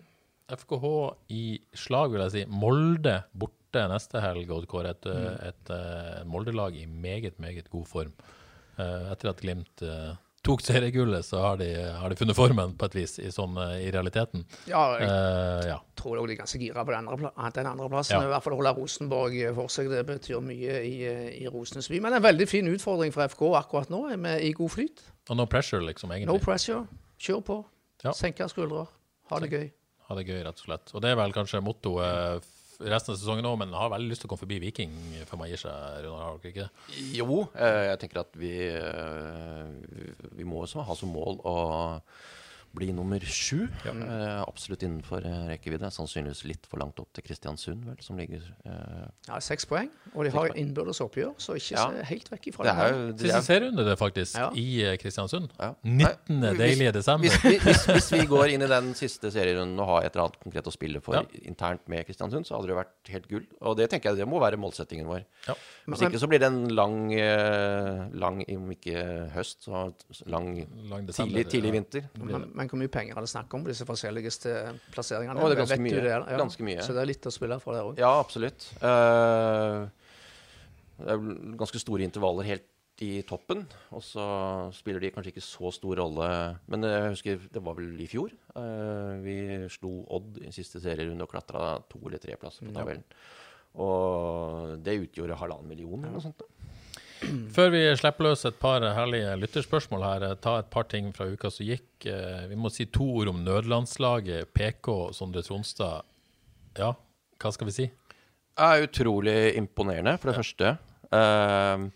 [0.56, 0.86] FKH
[1.34, 1.44] i
[1.76, 2.46] slag, vil jeg si.
[2.50, 4.50] Molde borte neste helg.
[4.50, 4.88] Et, mm.
[4.90, 5.06] et,
[5.50, 8.16] et, et Molde-lag i meget, meget god form.
[8.80, 10.14] Uh, etter at Glimt uh,
[10.46, 11.68] tok seriegullet, så har de,
[12.00, 14.46] har de, funnet formen på et vis, i, sånn, i realiteten.
[14.70, 15.78] Ja, jeg uh, ja.
[16.00, 18.16] tror de er ganske gira på den andre, plassen.
[18.16, 18.22] Ja.
[18.24, 19.90] I hvert fall holde Rosenborg for seg.
[19.92, 20.94] Det betyr mye i,
[21.42, 22.00] i Rosenes by.
[22.06, 25.04] Men en veldig fin utfordring for FK akkurat nå, med, i god flyt.
[25.28, 26.32] Og no pressure, liksom, egentlig.
[26.32, 26.86] No pressure.
[27.20, 27.60] Kjør på.
[28.06, 28.16] Ja.
[28.16, 28.88] Senke skuldre.
[29.30, 29.68] Ha det gøy
[30.10, 30.90] ha det gøy, rett og slett.
[30.94, 32.48] Og det er vel kanskje mottoet
[32.80, 34.92] resten av sesongen òg, men har veldig lyst til å komme forbi Viking
[35.28, 36.24] før man gir seg, Runar?
[36.24, 37.04] Har dere ikke det?
[37.18, 41.56] Jo, eh, jeg tenker at vi, eh, vi må også ha som mål å
[42.72, 43.64] bli nummer sju.
[43.85, 43.92] Ja.
[43.92, 45.90] Eh, absolutt innenfor eh, rekkevidde.
[45.94, 49.90] Sannsynligvis litt for langt opp til Kristiansund, vel, som ligger eh, Ja, seks poeng.
[50.14, 51.87] Og de har innbyrdes oppgjør, så ikke ja.
[51.90, 52.74] se helt vekk ifra det.
[52.74, 54.50] Er, det er, Siste serierunde, det, faktisk, ja.
[54.54, 55.50] i Kristiansund.
[55.83, 56.38] 19.
[56.38, 57.26] Nei, deilige desember.
[57.42, 60.40] Hvis, hvis, hvis, vi går inn i den siste serierunden og har et eller annet
[60.44, 63.46] konkret å spille for internt med Kristiansund, så hadde det vært helt gull.
[63.66, 65.26] Og det tenker jeg det må være målsettingen vår.
[65.90, 67.11] Hvis ikke så blir det en lang,
[68.14, 69.04] lang om ikke
[69.35, 69.88] høst, så
[70.30, 70.52] lang,
[70.90, 72.06] lang desember, tidlig, tidlig vinter.
[72.20, 74.32] Men, men hvor mye penger er det snakk om på disse forskjellige
[74.92, 75.40] plasseringene?
[75.40, 75.96] Oh, det er ganske mye.
[75.96, 76.40] Det, ja.
[76.40, 76.82] ganske mye.
[76.84, 78.00] Så det er litt å spille for der òg?
[78.00, 78.66] Ja, absolutt.
[78.82, 79.88] Uh,
[81.00, 81.24] det er
[81.60, 82.68] ganske store intervaller helt
[83.00, 83.62] i toppen,
[83.96, 84.24] og så
[84.76, 86.28] spiller de kanskje ikke så stor rolle.
[86.68, 88.34] Men jeg husker det var vel i fjor.
[88.52, 89.36] Uh, vi
[89.72, 93.06] slo Odd i siste serierunde og klatra to eller tre plasser på tabellen.
[93.80, 96.42] Og det utgjorde halvannen million eller noe sånt.
[96.42, 96.59] Da.
[97.56, 101.28] Før vi slipper løs et par herlige lytterspørsmål her, eh, ta et par ting fra
[101.28, 102.06] uka som gikk.
[102.09, 106.06] Eh, vi må si to ord om nødlandslaget, PK Sondre Tronstad.
[106.78, 106.94] Ja,
[107.40, 107.88] hva skal vi si?
[107.90, 110.40] Det er utrolig imponerende, for det ja.
[110.40, 110.72] første.
[111.11, 111.88] Uh,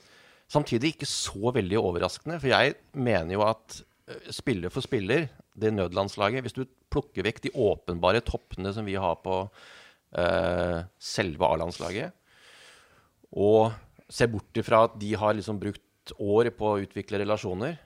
[0.50, 3.76] samtidig ikke så veldig overraskende, for jeg mener jo at
[4.34, 9.14] spiller for spiller, det nødlandslaget Hvis du plukker vekk de åpenbare toppene som vi har
[9.22, 12.10] på uh, selve A-landslaget,
[13.34, 13.70] og
[14.10, 17.78] ser bort ifra at de har liksom brukt år på å utvikle relasjoner,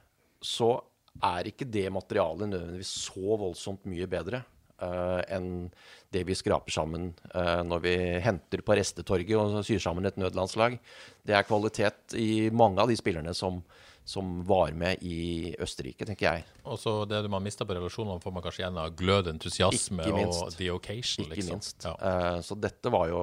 [0.43, 0.77] så
[1.25, 4.43] er ikke det materialet nødvendigvis så voldsomt mye bedre
[4.83, 5.69] uh, enn
[6.15, 10.79] det vi skraper sammen uh, når vi henter på restetorget og syr sammen et nødlandslag.
[11.27, 13.61] Det er kvalitet i mange av de spillerne som,
[14.09, 16.47] som var med i Østerrike, tenker jeg.
[16.65, 20.57] Og så det man mister på relasjonene, får man kanskje igjen av glød, entusiasme og
[20.57, 21.27] the occasion.
[21.27, 21.59] Ikke liksom.
[21.59, 21.87] minst.
[21.89, 21.99] Ja.
[21.99, 23.23] Uh, så dette var jo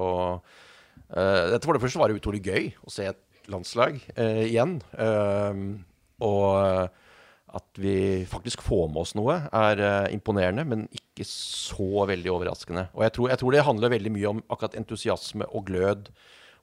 [1.06, 3.20] Dette for det første var det utrolig gøy å se et
[3.52, 4.78] landslag eh, igjen.
[4.98, 5.60] Eh,
[6.26, 7.02] og eh,
[7.56, 12.82] at vi faktisk får med oss noe, er uh, imponerende, men ikke så veldig overraskende.
[12.92, 16.10] Og jeg tror, jeg tror det handler veldig mye om akkurat entusiasme og glød.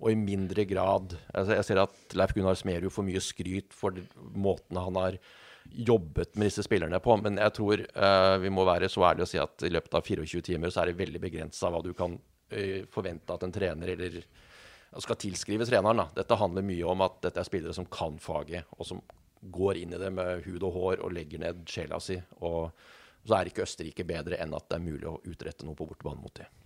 [0.03, 3.97] Og i mindre grad altså Jeg ser at Leif Gunnar Smerud får mye skryt for
[4.36, 5.17] måten han har
[5.71, 7.15] jobbet med disse spillerne på.
[7.23, 10.05] Men jeg tror uh, vi må være så ærlige å si at i løpet av
[10.05, 12.32] 24 timer så er det veldig begrensa hva du kan eh,
[12.93, 14.17] forvente at en trener eller
[15.01, 16.03] skal tilskrive treneren.
[16.03, 16.07] Da.
[16.21, 19.01] Dette handler mye om at dette er spillere som kan faget, og som
[19.53, 22.19] går inn i det med hud og hår og legger ned sjela si.
[22.45, 22.71] Og
[23.23, 26.21] så er ikke Østerrike bedre enn at det er mulig å utrette noe på bortebane
[26.21, 26.62] mot dem.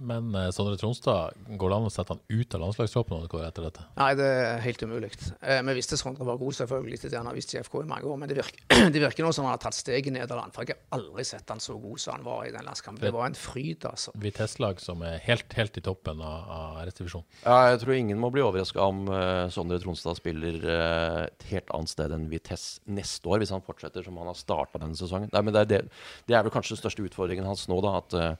[0.00, 3.32] Men eh, Sondre Tronstad, går det an å sette han ut av landslagstroppen når det
[3.34, 3.84] går etter dette?
[3.98, 5.10] Nei, det er helt umulig.
[5.40, 7.00] Eh, vi visste Sondre var god, selvfølgelig.
[7.04, 8.18] Det han har visst i FK i mange år.
[8.20, 10.54] Men det virker, det virker nå som han har tatt steg i Nederland.
[10.56, 13.04] For jeg har aldri sett han så god som han var i den landskampen.
[13.04, 14.14] Det var en fryd, altså.
[14.20, 17.28] Vitesse-lag som er helt, helt i toppen av, av RS-divisjonen.
[17.44, 21.72] Ja, jeg tror ingen må bli overraska om uh, Sondre Tronstad spiller uh, et helt
[21.76, 25.30] annet sted enn Vitesse neste år, hvis han fortsetter som han har starta denne sesongen.
[25.34, 25.80] Nei, men det, er det,
[26.28, 27.96] det er vel kanskje den største utfordringen hans nå, da.
[28.00, 28.36] At, eh,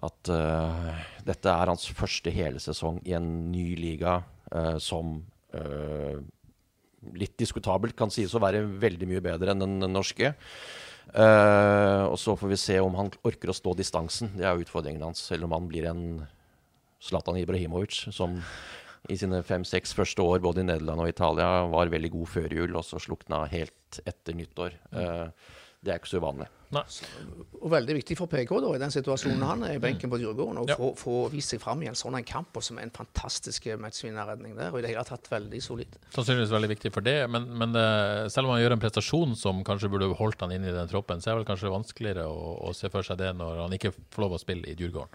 [0.00, 0.90] at uh,
[1.26, 4.20] dette er hans første hele sesong i en ny liga
[4.54, 5.18] uh, som
[5.52, 6.20] uh,
[7.16, 10.34] litt diskutabelt kan sies å være veldig mye bedre enn den norske.
[11.10, 14.28] Og så får vi se om han orker å stå distansen.
[14.36, 15.24] Det er utfordringen hans.
[15.26, 16.04] Selv om han blir en
[17.02, 18.36] Zlatan Ibrahimovic, som
[19.10, 22.76] i sine fem-seks første år både i Nederland og Italia var veldig god før jul,
[22.76, 24.76] og så slukna helt etter nyttår.
[24.92, 26.50] Det er ikke så uvanlig.
[26.70, 26.82] Nei.
[27.60, 30.60] Og veldig viktig for PK da, i den situasjonen han er i benken på Djurgården,
[30.62, 30.76] å Ja.
[30.78, 33.66] få, få vist seg fram i en sånn en kamp, og som er en fantastisk
[33.82, 34.70] matchvinnerredning der.
[34.70, 35.98] Og i det hele tatt veldig solid.
[36.14, 39.64] Sannsynligvis veldig viktig for det, men, men eh, selv om han gjør en prestasjon som
[39.66, 42.70] kanskje burde holdt han inn i den troppen, så er det vel kanskje vanskeligere å,
[42.70, 45.10] å se for seg det når han ikke får lov å spille i Djurgården.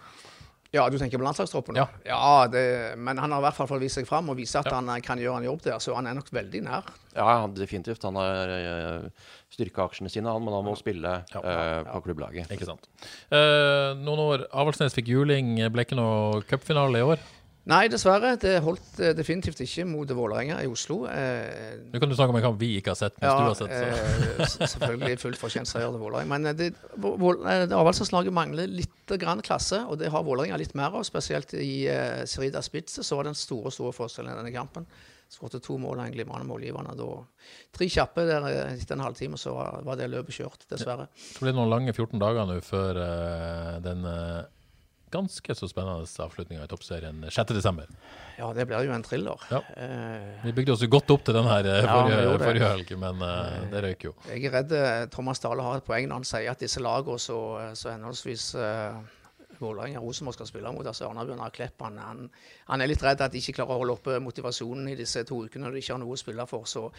[0.75, 1.77] Ja, du tenker på landslagstroppen?
[1.79, 1.85] nå?
[2.03, 2.63] Ja, det,
[2.99, 4.75] men han har i hvert fall fått vist seg fram og vise at Ja.
[4.81, 6.89] han eh, kan gjøre en jobb der, så han er nok veldig nær.
[7.15, 8.03] Ja, definitivt.
[8.03, 11.39] Han har uh, styrka aksjene sine, han, men han må spille Ja.
[11.39, 12.51] uh, på klubblaget.
[12.51, 12.89] Ikke sant.
[13.31, 17.23] Uh, noen år Avaldsnes fikk juling, ble ikke noe cupfinale i år.
[17.65, 18.35] Nei, dessverre.
[18.37, 20.99] Det holdt eh, definitivt ikke mot Vålerenga i Oslo.
[21.09, 23.47] Eh, Nå kan du snakke om en kamp vi ikke har sett, mens ja, du
[23.47, 23.73] har sett.
[23.73, 24.59] Så.
[24.61, 26.29] eh, selvfølgelig fullt fortjent seier til Vålerenga.
[26.29, 26.69] Men eh, det,
[27.01, 31.07] avholdslaget eh, mangler litt grann klasse, og det har Vålerenga litt mer av.
[31.09, 34.85] Spesielt i eh, Serida Spitze så var den store store forskjellen i denne kampen.
[35.33, 36.93] Skåret to mål av en glimrende målgivende.
[36.99, 37.07] Da
[37.73, 41.09] tre kjappe der eh, etter en halvtime, så var, var det løpet kjørt, dessverre.
[41.33, 44.43] Det blir noen lange 14 dager nå før eh, den eh,
[45.15, 47.81] ganske så spennende avslutninga i toppserien 6.12.
[48.37, 49.41] Ja, det blir jo en thriller.
[49.49, 49.63] Ja.
[49.79, 53.23] Eh, Vi bygde oss jo godt opp til den her forrige, Ja, forrige, helg, men
[53.23, 54.15] uh, det røyk jo.
[54.29, 57.21] Jeg er redd eh, Thomas Dale har et poeng når han sier at disse lagene
[57.21, 57.39] så,
[57.79, 58.99] så henholdsvis uh,
[59.59, 62.25] Vålerenga Rosenborg skal spille mot, altså Arna-Bjørnar Klepp, han, han,
[62.67, 65.41] han er litt redd at de ikke klarer å holde oppe motivasjonen i disse to
[65.45, 66.67] ukene når de ikke har noe å spille for.
[66.69, 66.89] Så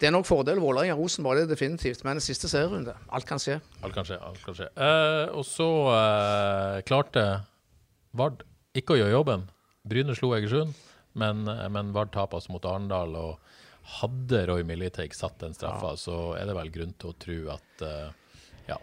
[0.00, 2.02] det er nok fordel Vålerenga Rosenborg, det er definitivt.
[2.06, 3.60] Men siste serierunde, alt kan skje.
[3.84, 4.18] Alt kan skje.
[4.26, 4.70] alt kan skje.
[4.74, 7.26] Eh, og så eh, klarte
[8.16, 8.44] Vard
[8.76, 9.48] ikke å gjøre jobben.
[9.90, 10.76] Bryne slo Egersund,
[11.18, 13.16] men, men Vard taper mot Arendal.
[13.18, 13.60] Og
[14.00, 17.84] hadde Roy Militeig satt den straffa, så er det vel grunn til å tro at
[17.86, 18.34] uh,
[18.68, 18.76] ja,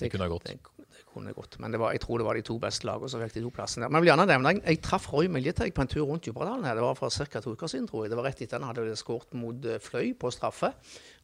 [0.00, 0.48] det kunne ha gått.
[0.48, 0.71] Det, det
[1.12, 1.58] kunne gått.
[1.62, 3.52] Men det var, jeg tror det var de to beste lagene som fikk de to
[3.54, 3.88] plassene.
[3.88, 6.64] Men jeg vil gjerne nevne, jeg, jeg traff Roy Miljeteg på en tur rundt Djupedalen.
[6.68, 6.78] her.
[6.78, 7.42] Det var for ca.
[7.44, 8.12] to uker siden, tror jeg.
[8.12, 10.72] Det var rett etter han hadde skåret mot eh, Fløy på straffe.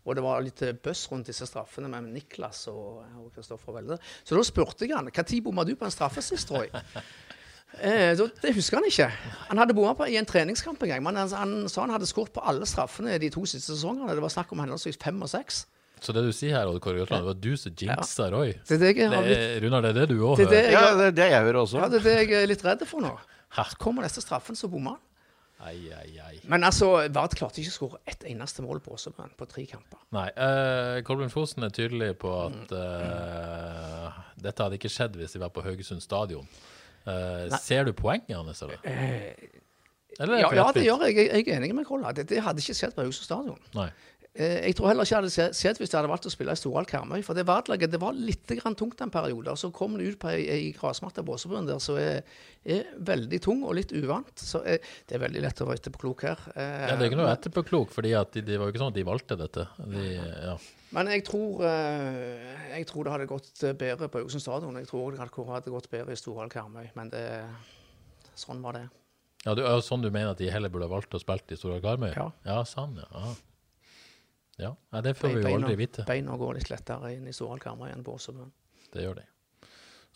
[0.05, 3.99] Og det var litt eh, bøss rundt disse straffene med Niklas og og Kristoffer Welde.
[4.25, 6.71] Så da spurte jeg han når bomma du på en straffe sist, Roy?
[7.69, 9.07] Eh, det husker han ikke.
[9.51, 11.03] Han hadde bomma på i en treningskamp en gang.
[11.05, 14.15] Men han, han sa han hadde skåret på alle straffene de to siste sesongene.
[14.17, 15.67] Det var snakk om henholdsvis fem og seks.
[16.05, 18.55] Så det du sier her, Odd Kåre Jøtland, det var du som jinxa Roy.
[18.69, 20.71] Det er det jeg er, Runar, det er det du òg det er det hører?
[20.71, 21.83] jeg, Ja, det er det jeg hører også.
[21.83, 23.13] ja, det er det jeg er litt redd for nå.
[23.59, 25.05] Her kommer disse straffen, så bommer han.
[25.59, 26.37] Ai, ai, ai.
[26.47, 29.99] Men altså, Vard klarte ikke å skåre ett eneste mål på Åsebrenn på tre kamper.
[30.15, 30.29] Nei.
[30.31, 35.51] Eh, Kolbjørn Fosen er tydelig på at eh, dette hadde ikke skjedd hvis de var
[35.55, 36.47] på Haugesund stadion.
[37.09, 38.79] Eh, ser du poenget hans, eller?
[40.19, 41.17] Eller er Ja, ja det gjør jeg.
[41.17, 42.15] Jeg, jeg er enig med Kolla.
[42.15, 43.59] Det, det hadde ikke skjedd på Haugesund stadion.
[43.75, 43.91] Nei.
[44.39, 46.59] Eh, Jeg tror heller ikke det hadde skjedd hvis de hadde valgt å spille i
[46.61, 47.19] Storhall Karmøy.
[47.27, 49.51] For det Vard-laget det var litt grann tungt en periode.
[49.51, 52.23] og Så kom det ut på ei, ei grasmatte på Åsebøen der som er,
[52.65, 54.31] er veldig tung og litt uvant.
[54.39, 54.79] Så eh,
[55.09, 56.45] det er veldig lett å være etterpåklok her.
[56.55, 59.01] Eh, Ja, det er ikke noe etterpåklok, at de, det var jo ikke sånn at
[59.01, 59.67] de valgte dette.
[59.91, 60.55] De, ja.
[60.95, 64.79] Men jeg tror, jeg tror det hadde gått bedre på Haugesund stadion.
[64.81, 66.87] Jeg tror det hadde gått bedre i Storhall Karmøy.
[66.97, 67.27] Men det,
[68.39, 68.87] sånn var det.
[69.45, 71.83] Ja, du, sånn du mener at de heller burde ha valgt å spille i Storhall
[71.85, 72.11] Karmøy?
[72.17, 72.31] Ja.
[72.47, 73.35] ja, sånn, ja.
[74.59, 76.05] Ja, Nei, det får vi jo aldri vite.
[76.09, 78.51] Beina går litt lettere inn i Storhall enn på Åsebøen.
[78.93, 79.27] Det gjør de.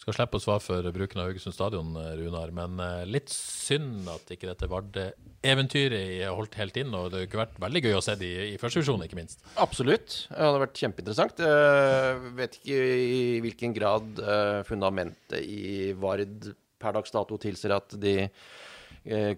[0.02, 4.08] Skal slippe å svare for bruken av Haugesund stadion, eh, Runar, men eh, litt synd
[4.10, 6.90] at ikke dette Vardø-eventyret holdt helt inn.
[6.96, 9.44] Og det kunne vært veldig gøy å se det i, i første divisjon, ikke minst.
[9.62, 10.16] Absolutt.
[10.32, 11.44] Det hadde vært kjempeinteressant.
[11.46, 16.50] Jeg vet ikke i hvilken grad eh, fundamentet i Vard
[16.82, 18.50] per dags dato tilsier at de eh,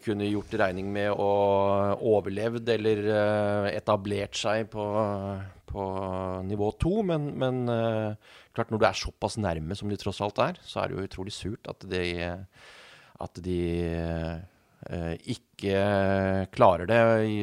[0.05, 1.29] kunne gjort regning med å
[2.05, 4.85] overlevd eller eh, etablert seg på,
[5.71, 5.85] på
[6.45, 6.99] nivå to.
[7.09, 10.83] Men, men eh, klart når du er såpass nærme som de tross alt er, så
[10.83, 12.05] er det jo utrolig surt at de,
[13.25, 15.79] at de eh, ikke
[16.55, 17.01] klarer det
[17.31, 17.39] i,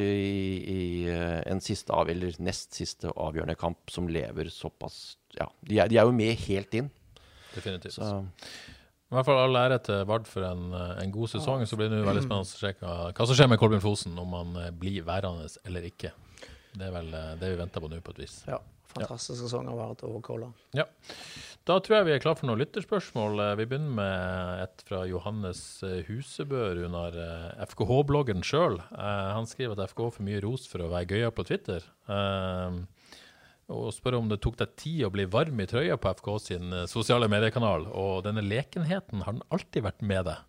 [0.62, 5.80] i, eh, en siste av, eller nest siste avgjørende kamp som lever såpass Ja, de
[5.80, 6.92] er, de er jo med helt inn.
[7.56, 7.98] Definitivt.
[7.98, 8.20] Så
[9.12, 11.66] I hvert fall all ære til Vard for en, eh, en god sesong.
[11.68, 14.36] Så blir det nå veldig spennende å sjekke hva, som skjer med Kolbjørn Fosen, om
[14.38, 16.14] han eh, blir værende eller ikke.
[16.72, 18.38] Det er vel eh, det vi venter på nå, på et vis.
[18.48, 18.62] Ja,
[18.94, 20.48] fantastisk sesong av Vard og Kolla.
[20.78, 20.86] Ja.
[21.68, 23.36] Da tror jeg vi er klar for noen lytterspørsmål.
[23.60, 25.60] Vi begynner med et fra Johannes
[26.08, 27.20] Husebø, Runar.
[27.20, 28.80] eh, FKH-bloggeren sjøl.
[28.96, 31.84] Han skriver at FKH får mye ros for å være gøyere på Twitter.
[33.72, 36.32] Eh, Og spør om det tok deg tid å bli varm i trøya på FK
[36.44, 37.88] sin eh, sosiale mediekanal.
[37.88, 40.48] Og denne lekenheten, har den alltid vært med deg?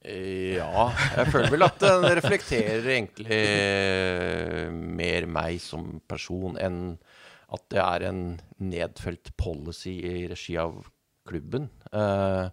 [0.00, 3.40] Ja, jeg føler vel at den reflekterer egentlig
[4.72, 6.78] mer meg som person enn
[7.52, 8.22] at det er en
[8.62, 10.78] nedfelt policy i regi av
[11.28, 11.68] klubben.
[11.92, 12.48] Eh,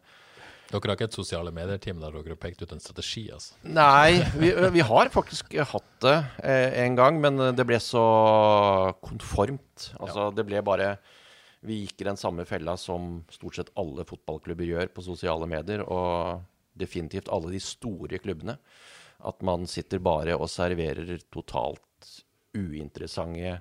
[0.67, 3.55] Dere har ikke et sosiale medier-team der dere har pekt ut en strategi, altså?
[3.63, 8.03] Nei, vi, vi har faktisk hatt det eh, en gang, men det ble så
[9.03, 9.91] konformt.
[10.01, 10.97] Altså, det ble bare
[11.67, 15.81] Vi gikk i den samme fella som stort sett alle fotballklubber gjør på sosiale medier,
[15.87, 16.43] og
[16.77, 18.57] definitivt alle de store klubbene.
[19.25, 22.11] At man sitter bare og serverer totalt
[22.57, 23.57] uinteressante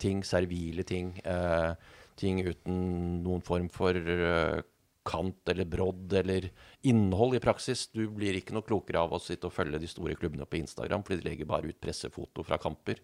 [0.00, 1.12] ting, servile ting.
[1.24, 1.74] Eh,
[2.18, 4.62] ting uten noen form for eh,
[5.06, 6.48] kant eller brodd eller
[6.88, 7.88] innhold i praksis.
[7.92, 11.04] Du blir ikke noe klokere av å sitte og følge de store klubbene på Instagram,
[11.06, 13.00] fordi de legger bare ut pressefoto fra kamper.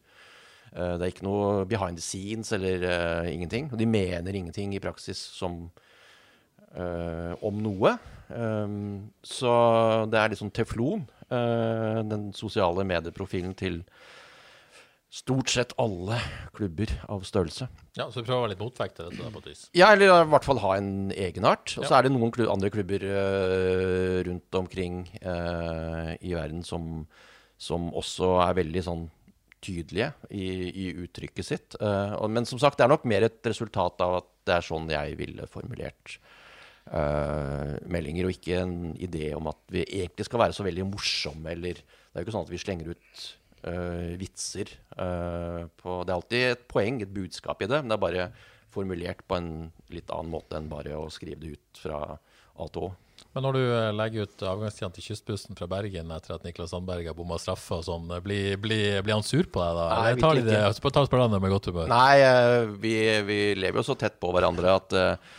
[0.72, 3.70] Eh, det er ikke noe behind the scenes eller uh, ingenting.
[3.72, 5.64] De mener ingenting i praksis som
[6.76, 7.96] uh, om noe.
[8.28, 9.53] Um, så
[10.12, 13.82] det er liksom teflon, uh, den sosiale medieprofilen til
[15.09, 16.18] stort sett alle
[16.56, 17.68] klubber av størrelse.
[17.96, 19.62] Ja, Så vi prøver å være litt motvekt til dette, på et vis.
[19.76, 21.72] Ja, eller i hvert fall ha en egenart.
[21.78, 21.98] Og så Ja.
[21.98, 27.06] er det noen klubber, andre klubber uh, rundt omkring uh, i verden som,
[27.56, 29.11] som også er veldig sånn
[29.64, 31.74] tydelige i, i uttrykket sitt.
[31.80, 34.88] Uh, men som sagt, det er nok mer et resultat av at det er sånn
[34.92, 36.18] jeg ville formulert
[36.88, 41.74] meldinger, og ikke en idé om at vi egentlig skal være så veldig morsomme, eller
[41.74, 43.26] Det er jo ikke sånn at vi slenger ut
[44.18, 48.04] vitser eh, på Det er alltid et poeng, et budskap i det, men det er
[48.06, 48.30] bare
[48.72, 49.50] formulert på en
[49.92, 52.00] litt annen måte enn bare å skrive det ut fra
[52.59, 52.94] A til Å.
[53.34, 57.09] Men når du eh, legger ut avgangstidene til kystbussen fra Bergen etter at Niklas Sandberg
[57.11, 59.88] har bomma straffa og sånn, eh, blir, blir, blir han sur på deg da?
[59.90, 60.94] Nei, Eller tar de det, ikke.
[60.94, 61.90] tar spillerne med godt humør?
[61.90, 62.94] Nei, eh, vi,
[63.28, 65.34] vi lever jo så tett på hverandre at eh,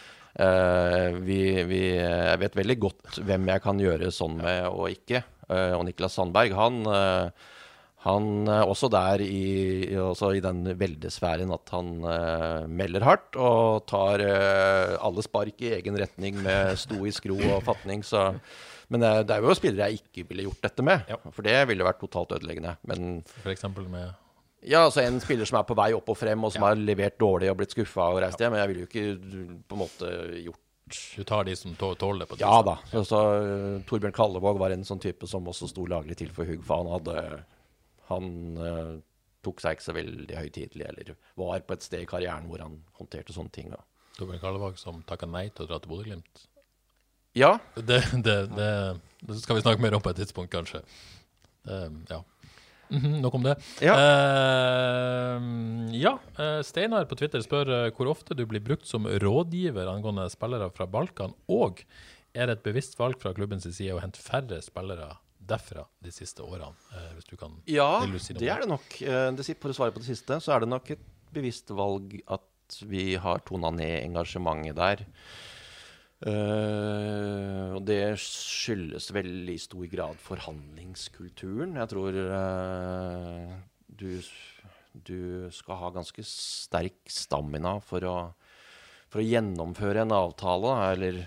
[0.46, 5.24] eh, vi, vi Jeg vet veldig godt hvem jeg kan gjøre sånn med og ikke.
[5.50, 7.48] Uh, og Niklas Sandberg, han eh,
[8.06, 13.82] han er også der i, også i den veldesfæren at han uh, melder hardt og
[13.92, 18.06] tar uh, alle spark i egen retning med stoisk ro og fatning.
[18.08, 18.22] Så,
[18.88, 21.84] men er- det er jo spillere jeg ikke ville gjort dette med, for det ville
[21.90, 22.78] vært totalt ødeleggende.
[22.88, 24.08] Men For eksempel med
[24.64, 27.16] ja, altså en spiller som er på vei opp og frem, og som har levert
[27.20, 28.52] dårlig og blitt skuffa og reist hjem.
[28.56, 30.10] Men jeg ville jo ikke på en måte
[30.48, 30.66] gjort
[31.20, 32.74] Du tar de som tåler det på Ja da.
[32.92, 36.48] Så, så uh, Torbjørn Kallevåg var en sånn type som også sto laglig til for
[36.50, 37.24] hugg, for han hadde
[38.10, 38.96] Han uh,
[39.46, 42.80] tok seg ikke så veldig høytidelig, eller var på et sted i karrieren hvor han
[43.00, 43.70] håndterte sånne ting.
[43.74, 43.84] Da.
[44.18, 46.48] Torbjørn Kallevåg som takka nei til å dra til Bodø-Glimt.
[47.38, 48.74] Ja, Det, det, det,
[49.22, 50.82] det skal vi snakke mer om på et tidspunkt, kanskje.
[51.64, 51.80] Det,
[52.10, 52.24] ja.
[52.90, 53.56] -hmm, nok om det.
[53.86, 53.96] Ja.
[55.38, 59.90] Uh, ja, eh, Steinar på Twitter spør eh, hvor ofte du blir brukt som rådgiver
[59.92, 61.84] angående spillere fra Balkan, og
[62.34, 65.16] er det et bevisst valg fra klubbens side å hente færre spillere
[65.50, 66.72] derfra de siste årene?
[66.96, 67.92] Eh, hvis du kan Ja,
[68.22, 69.00] si det er det nok.
[69.60, 73.14] For å svare på det siste, så er det nok et bevisst valg at vi
[73.18, 75.06] har tona ned engasjementet der.
[76.20, 81.78] Uh, og det skyldes vel i stor grad forhandlingskulturen.
[81.80, 83.54] Jeg tror uh,
[83.88, 84.20] du,
[85.08, 88.18] du skal ha ganske sterk stamina for å,
[89.08, 91.24] for å gjennomføre en avtale, eller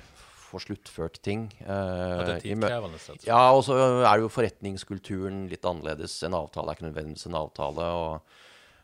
[0.52, 1.48] få sluttført ting.
[1.62, 1.80] ja,
[2.20, 6.20] det er eh, tidkrevende, rett ja, og så er jo forretningskulturen litt annerledes.
[6.28, 7.90] En avtale er ikke nødvendigvis en avtale.
[8.04, 8.40] og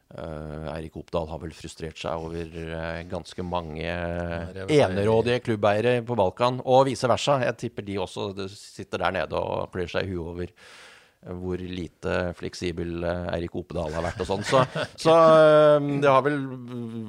[0.08, 6.16] Uh, Eirik Opdal har vel frustrert seg over uh, ganske mange uh, enerådige klubbeiere på
[6.16, 7.34] Balkan, og vice versa.
[7.44, 10.87] Jeg tipper de også sitter der nede og klør seg i huet over eh,
[11.26, 14.44] hvor lite fleksibel eh, Eirik Opedal har vært og sånn.
[14.46, 14.62] Så,
[15.02, 16.38] så eh, det har vel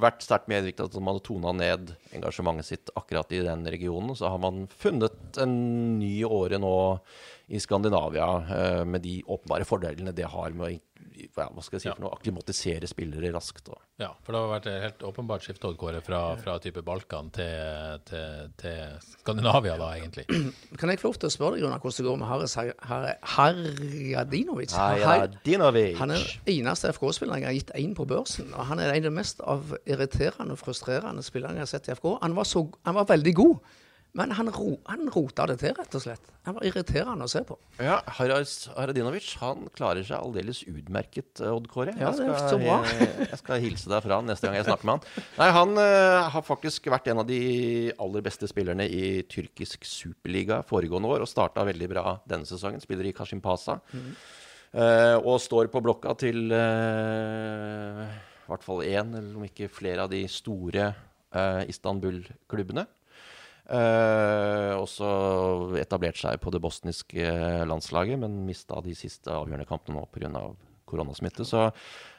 [0.02, 4.16] vært sterkt medvirket at man hadde tona ned engasjementet sitt akkurat i den regionen.
[4.18, 5.54] Så har man funnet en
[6.00, 6.74] ny åre nå
[7.50, 10.82] i Skandinavia eh, med de åpenbare fordelene det har med å ja,
[11.36, 11.94] hva skal jeg si Ja.
[11.96, 13.70] for noe, akklimatisere spillere raskt.
[13.70, 13.78] Og.
[14.00, 18.00] Ja, for det har vært et helt åpenbart skifte Kåre, fra, fra type Balkan til,
[18.06, 20.26] til, til Skandinavia, da, egentlig.
[20.80, 23.18] Kan jeg få lov til å spørre deg, Jonas, hvordan det går med Haris Har-
[23.36, 24.72] Harjadinovic?
[24.78, 25.98] Hei, Har- Radinovic.
[26.00, 28.54] Han er den eneste FK-spilleren jeg har gitt én på børsen.
[28.56, 31.90] Og han er en av de mest av irriterende og frustrerende spillerne jeg har sett
[31.90, 32.18] i FK.
[32.22, 33.60] Han var, så, han var veldig god,
[34.18, 36.32] men han, ro, han rota det til, rett og slett.
[36.48, 37.56] Han var irriterende å se på.
[37.78, 41.94] Ja, Haradinovic han klarer seg aldeles utmerket, eh, Odd Kåre.
[41.94, 42.78] Ja, jeg, det er skal, bra.
[42.90, 45.28] jeg, jeg skal hilse deg fra han neste gang jeg snakker med han.
[45.38, 47.40] Nei, Han uh, har faktisk vært en av de
[48.02, 52.82] aller beste spillerne i tyrkisk superliga foregående år, og starta veldig bra denne sesongen.
[52.82, 53.78] Spiller i Kashimpasa.
[54.70, 60.10] Eh, og står på blokka til uh, i hvert fall én, eller om ikke flere
[60.10, 60.96] av de store
[61.70, 62.88] Istanbul-klubbene.
[63.70, 65.08] Eh, også
[65.78, 67.34] etablert seg på det bosniske
[67.70, 70.50] landslaget, men mista de siste avgjørende kampene nå pga.
[70.90, 71.46] koronasmitte.
[71.46, 71.68] Så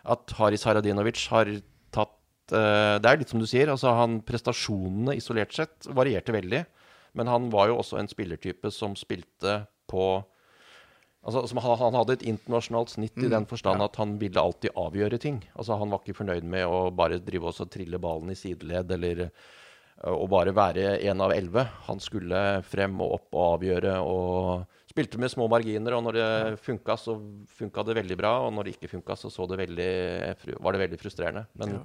[0.04, 1.50] at Haris Haradinovic har
[1.90, 3.68] tatt eh, Det er litt som du sier.
[3.68, 6.64] altså han Prestasjonene isolert sett varierte veldig.
[7.14, 10.22] Men han var jo også en spillertype som spilte på
[11.20, 14.72] Altså, som han, han hadde et internasjonalt snitt i den forstand at han ville alltid
[14.72, 15.42] avgjøre ting.
[15.52, 18.88] Altså, han var ikke fornøyd med å bare drive oss og trille ballen i sideledd
[18.96, 19.26] eller
[20.04, 21.66] øh, å bare være en av elleve.
[21.88, 25.96] Han skulle frem og opp og avgjøre og spilte med små marginer.
[25.98, 26.30] Og når det
[26.64, 27.16] funka, så
[27.60, 28.34] funka det veldig bra.
[28.46, 29.92] Og når det ikke funka, så, så det veldig,
[30.58, 31.46] var det veldig frustrerende.
[31.60, 31.78] Men,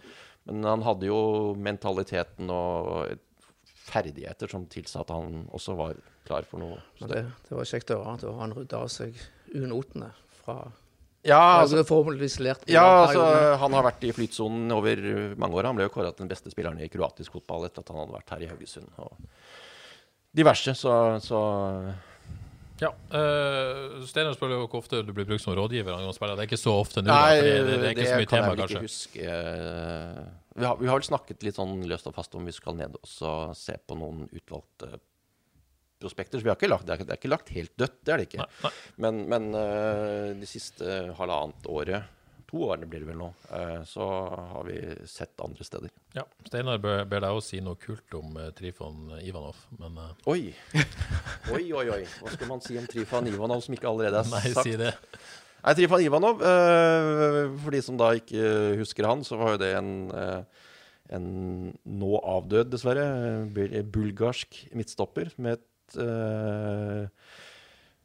[0.50, 1.22] men han hadde jo
[1.58, 3.16] mentaliteten og
[3.86, 8.00] ferdigheter som tilsa at han også var klar for noe det, det var kjekt å
[8.00, 8.16] høre.
[8.18, 9.20] at han rydda av seg
[9.54, 10.10] unotene
[10.40, 10.56] fra
[11.26, 11.82] Ja, altså,
[12.46, 13.24] lært Ja, altså,
[13.62, 15.00] han har vært i flytsonen over
[15.42, 15.70] mange år.
[15.72, 18.14] Han ble jo kåra til den beste spilleren i kroatisk fotball etter at han hadde
[18.14, 18.92] vært her i Haugesund.
[19.02, 19.16] Og
[20.36, 21.42] diverse, så, så
[22.84, 22.92] Ja.
[23.10, 25.98] Uh, Steinar spør jo hvor ofte du blir brukt som rådgiver.
[25.98, 28.46] Det er ikke så ofte nå, Nei, det, det er ikke så mye kan tema,
[28.46, 28.84] jeg vel kanskje.
[28.84, 30.32] ikke huske.
[30.56, 32.96] Vi har, vi har vel snakket litt sånn løst og fast om vi skal ned
[33.02, 35.00] og se på noen utvalgte
[36.02, 36.40] prospekter.
[36.40, 38.22] Så vi har ikke lagt, det, er, det er ikke lagt helt dødt, det er
[38.22, 38.44] det ikke.
[38.44, 38.74] Nei, nei.
[39.06, 42.12] Men, men uh, de siste halvannet året,
[42.56, 43.28] to årene blir det vel nå,
[43.58, 44.06] eh, så
[44.54, 44.78] har vi
[45.10, 45.92] sett andre steder.
[46.16, 46.24] Ja.
[46.48, 49.98] Steinar ber, ber deg også si noe kult om eh, Trifon Ivanov, men
[50.32, 50.54] Oi.
[51.56, 52.04] Oi, oi, oi.
[52.22, 54.70] Hva skal man si om Trifan Ivanov som ikke allerede er nei, sagt?
[54.70, 54.94] si det.
[55.66, 56.44] Nei, Trifan Ivanov,
[57.64, 59.94] for de som da ikke husker han, så var jo det en,
[61.18, 61.30] en
[61.74, 63.08] nå avdød, dessverre,
[63.90, 65.66] bulgarsk midtstopper med et
[66.00, 67.06] eh,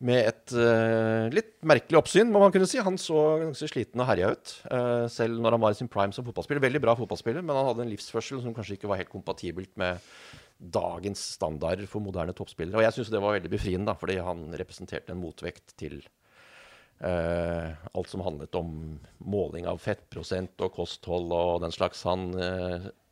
[0.00, 2.80] med et uh, litt merkelig oppsyn, må man kunne si.
[2.80, 6.16] Han så ganske sliten og herja ut, uh, selv når han var i sin prime
[6.16, 6.62] som fotballspiller.
[6.64, 10.00] Veldig bra fotballspiller, men han hadde en livsførsel som kanskje ikke var helt kompatibelt med
[10.60, 12.80] dagens standarder for moderne toppspillere.
[12.80, 16.00] Og jeg syns det var veldig befriende, da, fordi han representerte en motvekt til
[17.04, 18.72] uh, alt som handlet om
[19.20, 22.06] måling av fettprosent og kosthold og den slags.
[22.08, 22.30] Han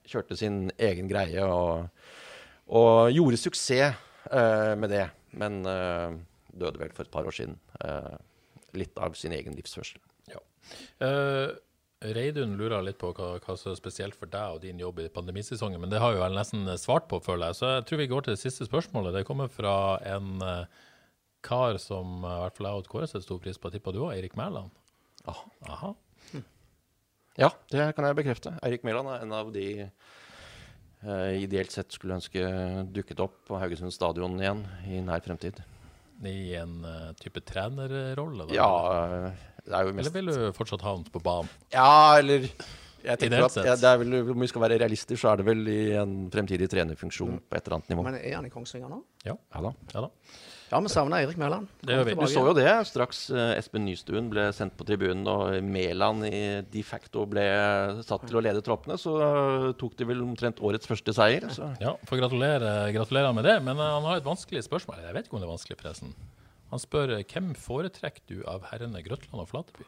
[0.09, 1.91] kjørte sin egen greie og,
[2.73, 5.07] og gjorde suksess med det.
[5.39, 6.17] Men eh,
[6.59, 7.57] døde vel for et par år siden.
[7.85, 8.17] Eh,
[8.77, 10.01] litt av sin egen livsførsel.
[10.33, 10.43] Ja.
[11.05, 11.55] Eh,
[12.15, 15.09] Reidun lurer litt på hva, hva som er spesielt for deg og din jobb i
[15.11, 17.59] pandemisesongen, men det har jo vel nesten svart på, føler jeg.
[17.59, 19.17] Så jeg tror vi går til det siste spørsmålet.
[19.17, 19.73] Det kommer fra
[20.07, 20.85] en eh,
[21.47, 23.73] kar som eh, i hvert fall jeg og Kåre setter stor pris på.
[23.75, 24.71] Tippa du òg, Eirik Mæland?
[25.29, 25.51] Aha.
[25.75, 25.95] Aha.
[27.39, 28.55] Ja, det kan jeg bekrefte.
[28.67, 29.67] Eirik Mæland er en av de
[31.05, 32.43] eh, ideelt sett skulle ønske
[32.95, 35.61] dukket opp på Haugesund stadion igjen i nær fremtid.
[36.27, 38.49] I en uh, type trenerrolle?
[38.55, 38.67] Ja,
[39.29, 41.51] eh, det er jo mest Eller vil du fortsatt ha han på banen?
[41.71, 42.49] Ja, eller
[43.05, 45.47] Jeg tenker at ja, det er vel, Om vi skal være realister, så er det
[45.47, 48.07] vel i en fremtidig trenerfunksjon på et eller annet nivå.
[48.09, 48.99] Men er han i Kongsvinger nå?
[49.29, 49.75] Ja da.
[49.95, 50.11] Ja da.
[50.69, 51.69] Ja, vi savner Eirik Mæland.
[51.81, 51.93] Du
[52.29, 56.83] så jo det straks eh, Espen Nystuen ble sendt på tribunen og Mæland i de
[56.85, 57.45] facto ble
[58.05, 61.49] satt til å lede troppene, så eh, tok de vel omtrent årets første seier.
[61.55, 61.71] Så.
[61.81, 63.57] Ja, får gratulere, gratulerer med det.
[63.65, 65.01] Men eh, han har et vanskelig spørsmål.
[65.09, 66.13] Jeg vet ikke om det er vanskelig, forresten.
[66.69, 69.87] Han spør hvem foretrekker du av herrene Grøtland og Flateby?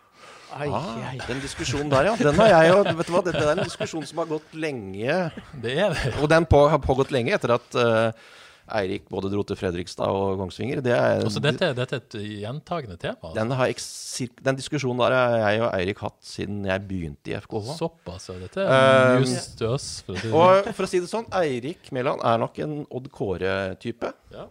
[0.56, 1.18] Ai, Ah, ai.
[1.28, 2.14] den diskusjonen der, ja.
[2.16, 4.54] Den har jeg jo Vet du hva, det, det er en diskusjon som har gått
[4.56, 5.18] lenge.
[5.60, 6.14] Det er det.
[6.22, 8.30] Og den på, har pågått lenge etter at eh,
[8.78, 10.80] Eirik både dro til Fredrikstad og Kongsvinger.
[10.84, 13.32] Det er, Altså, dette, dette er et gjentagende tema.
[13.34, 17.36] den, har eks- den diskusjonen der har jeg og Eirik hatt siden jeg begynte i
[17.40, 17.74] FKH.
[17.78, 18.38] Såpass, ja.
[18.44, 19.88] Dette er Um, news to us.
[20.06, 20.32] Det sånn.
[20.34, 24.12] Og for å si det sånn, Eirik Mæland er nok en Odd Kåre-type.
[24.32, 24.46] Ja.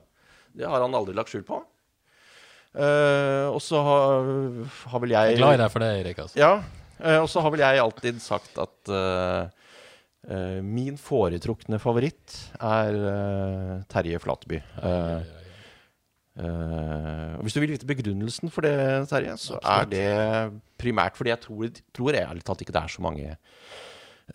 [0.56, 1.62] Det har han aldri lagt skjul på.
[2.76, 4.28] Uh, og så har,
[4.92, 6.20] har vel Jeg jeg er glad i deg for det, Eirik.
[6.26, 6.38] Altså.
[6.40, 6.52] Ja,
[7.00, 9.46] Uh, og så har vel jeg alltid sagt at eh,
[10.66, 14.60] min foretrukne favoritt er eh, Terje Flateby.
[14.60, 15.22] Eh,
[16.44, 20.10] eh, hvis du vil vite begrunnelsen for det, Terje, så er det
[20.80, 23.28] primært fordi jeg tror, tror ærlig talt ikke det er så mange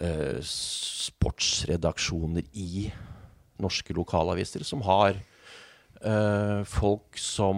[0.01, 2.93] eh, sportsredaksjoner i
[3.63, 5.13] norske lokalaviser som har
[6.01, 7.57] eh, folk som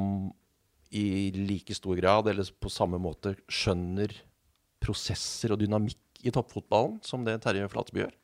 [0.97, 4.09] i like stor grad, eller på samme måte, skjønner
[4.83, 8.15] prosesser og dynamikk i toppfotballen som det Terje Flateby gjør.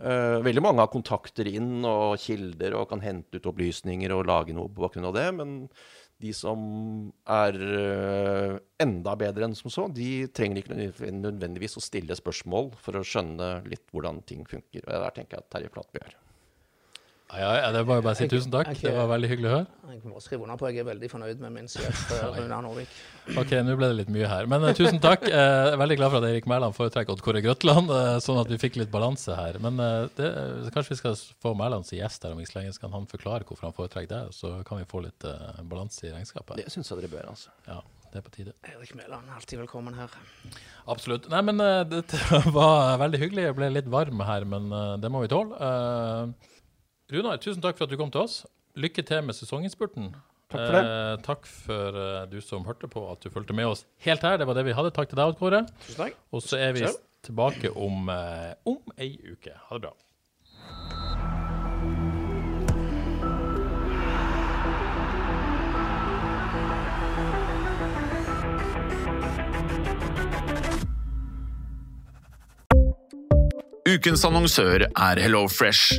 [0.00, 4.54] Eh, veldig mange har kontakter inn og kilder og kan hente ut opplysninger og lage
[4.56, 5.58] noe på bakgrunn av det, men
[6.20, 6.62] de som
[7.28, 12.96] er eh, enda bedre enn som så, de trenger ikke nødvendigvis- å stille spørsmål for
[12.96, 14.84] å skjønne litt hvordan ting funker.
[14.84, 16.16] Og der tenker jeg at Terje Flatby er.
[17.30, 18.70] Ja, ja, det var jo bare å si tusen takk.
[18.80, 19.66] Det var veldig hyggelig å høre.
[19.90, 22.00] Jeg må skrive under på jeg er veldig fornøyd med min sjef
[22.36, 22.90] Rune Norvik.
[23.38, 24.48] Ok, nå ble det litt mye her.
[24.50, 25.26] Men uh, tusen takk.
[25.28, 28.40] Eh, Jeg er veldig glad for at Erik Mæland foretrekker Odd Kåre Grøtland, uh, sånn
[28.42, 29.60] at vi fikk litt balanse her.
[29.62, 29.78] Men
[30.18, 30.30] det,
[30.74, 33.08] kanskje vi skal få Mæland som gjest her om ikke så lenge, så kan han
[33.10, 34.20] forklare hvorfor han foretrekker det.
[34.36, 35.26] Så kan vi få litt
[35.70, 36.58] balanse i regnskapet.
[36.58, 37.54] Det syns jeg dere bør, altså.
[37.70, 37.78] Ja,
[38.10, 38.54] det er på tide.
[38.66, 40.14] Eirik Mæland, alltid velkommen her.
[40.90, 41.30] Absolutt.
[41.30, 41.62] Nei, men
[41.94, 43.50] dette var veldig hyggelig.
[43.50, 44.72] Jeg ble litt varm her, men
[45.02, 45.58] det må vi tåle.
[47.10, 48.42] Runar, tusen takk for at du kom til oss.
[48.78, 50.12] Lykke til med sesonginnspurten.
[50.50, 50.82] Takk for det.
[50.82, 54.38] Eh, takk for eh, du som hørte på, at du fulgte med oss helt her.
[54.38, 54.92] Det var det vi hadde.
[54.94, 55.64] Takk til deg, Kåre.
[55.86, 56.20] Tusen takk.
[56.34, 57.02] Og så er vi Selv.
[57.26, 59.54] tilbake om, eh, om ei uke.
[59.68, 59.94] Ha det bra.
[73.90, 75.98] Ukens annonsør er HelloFresh.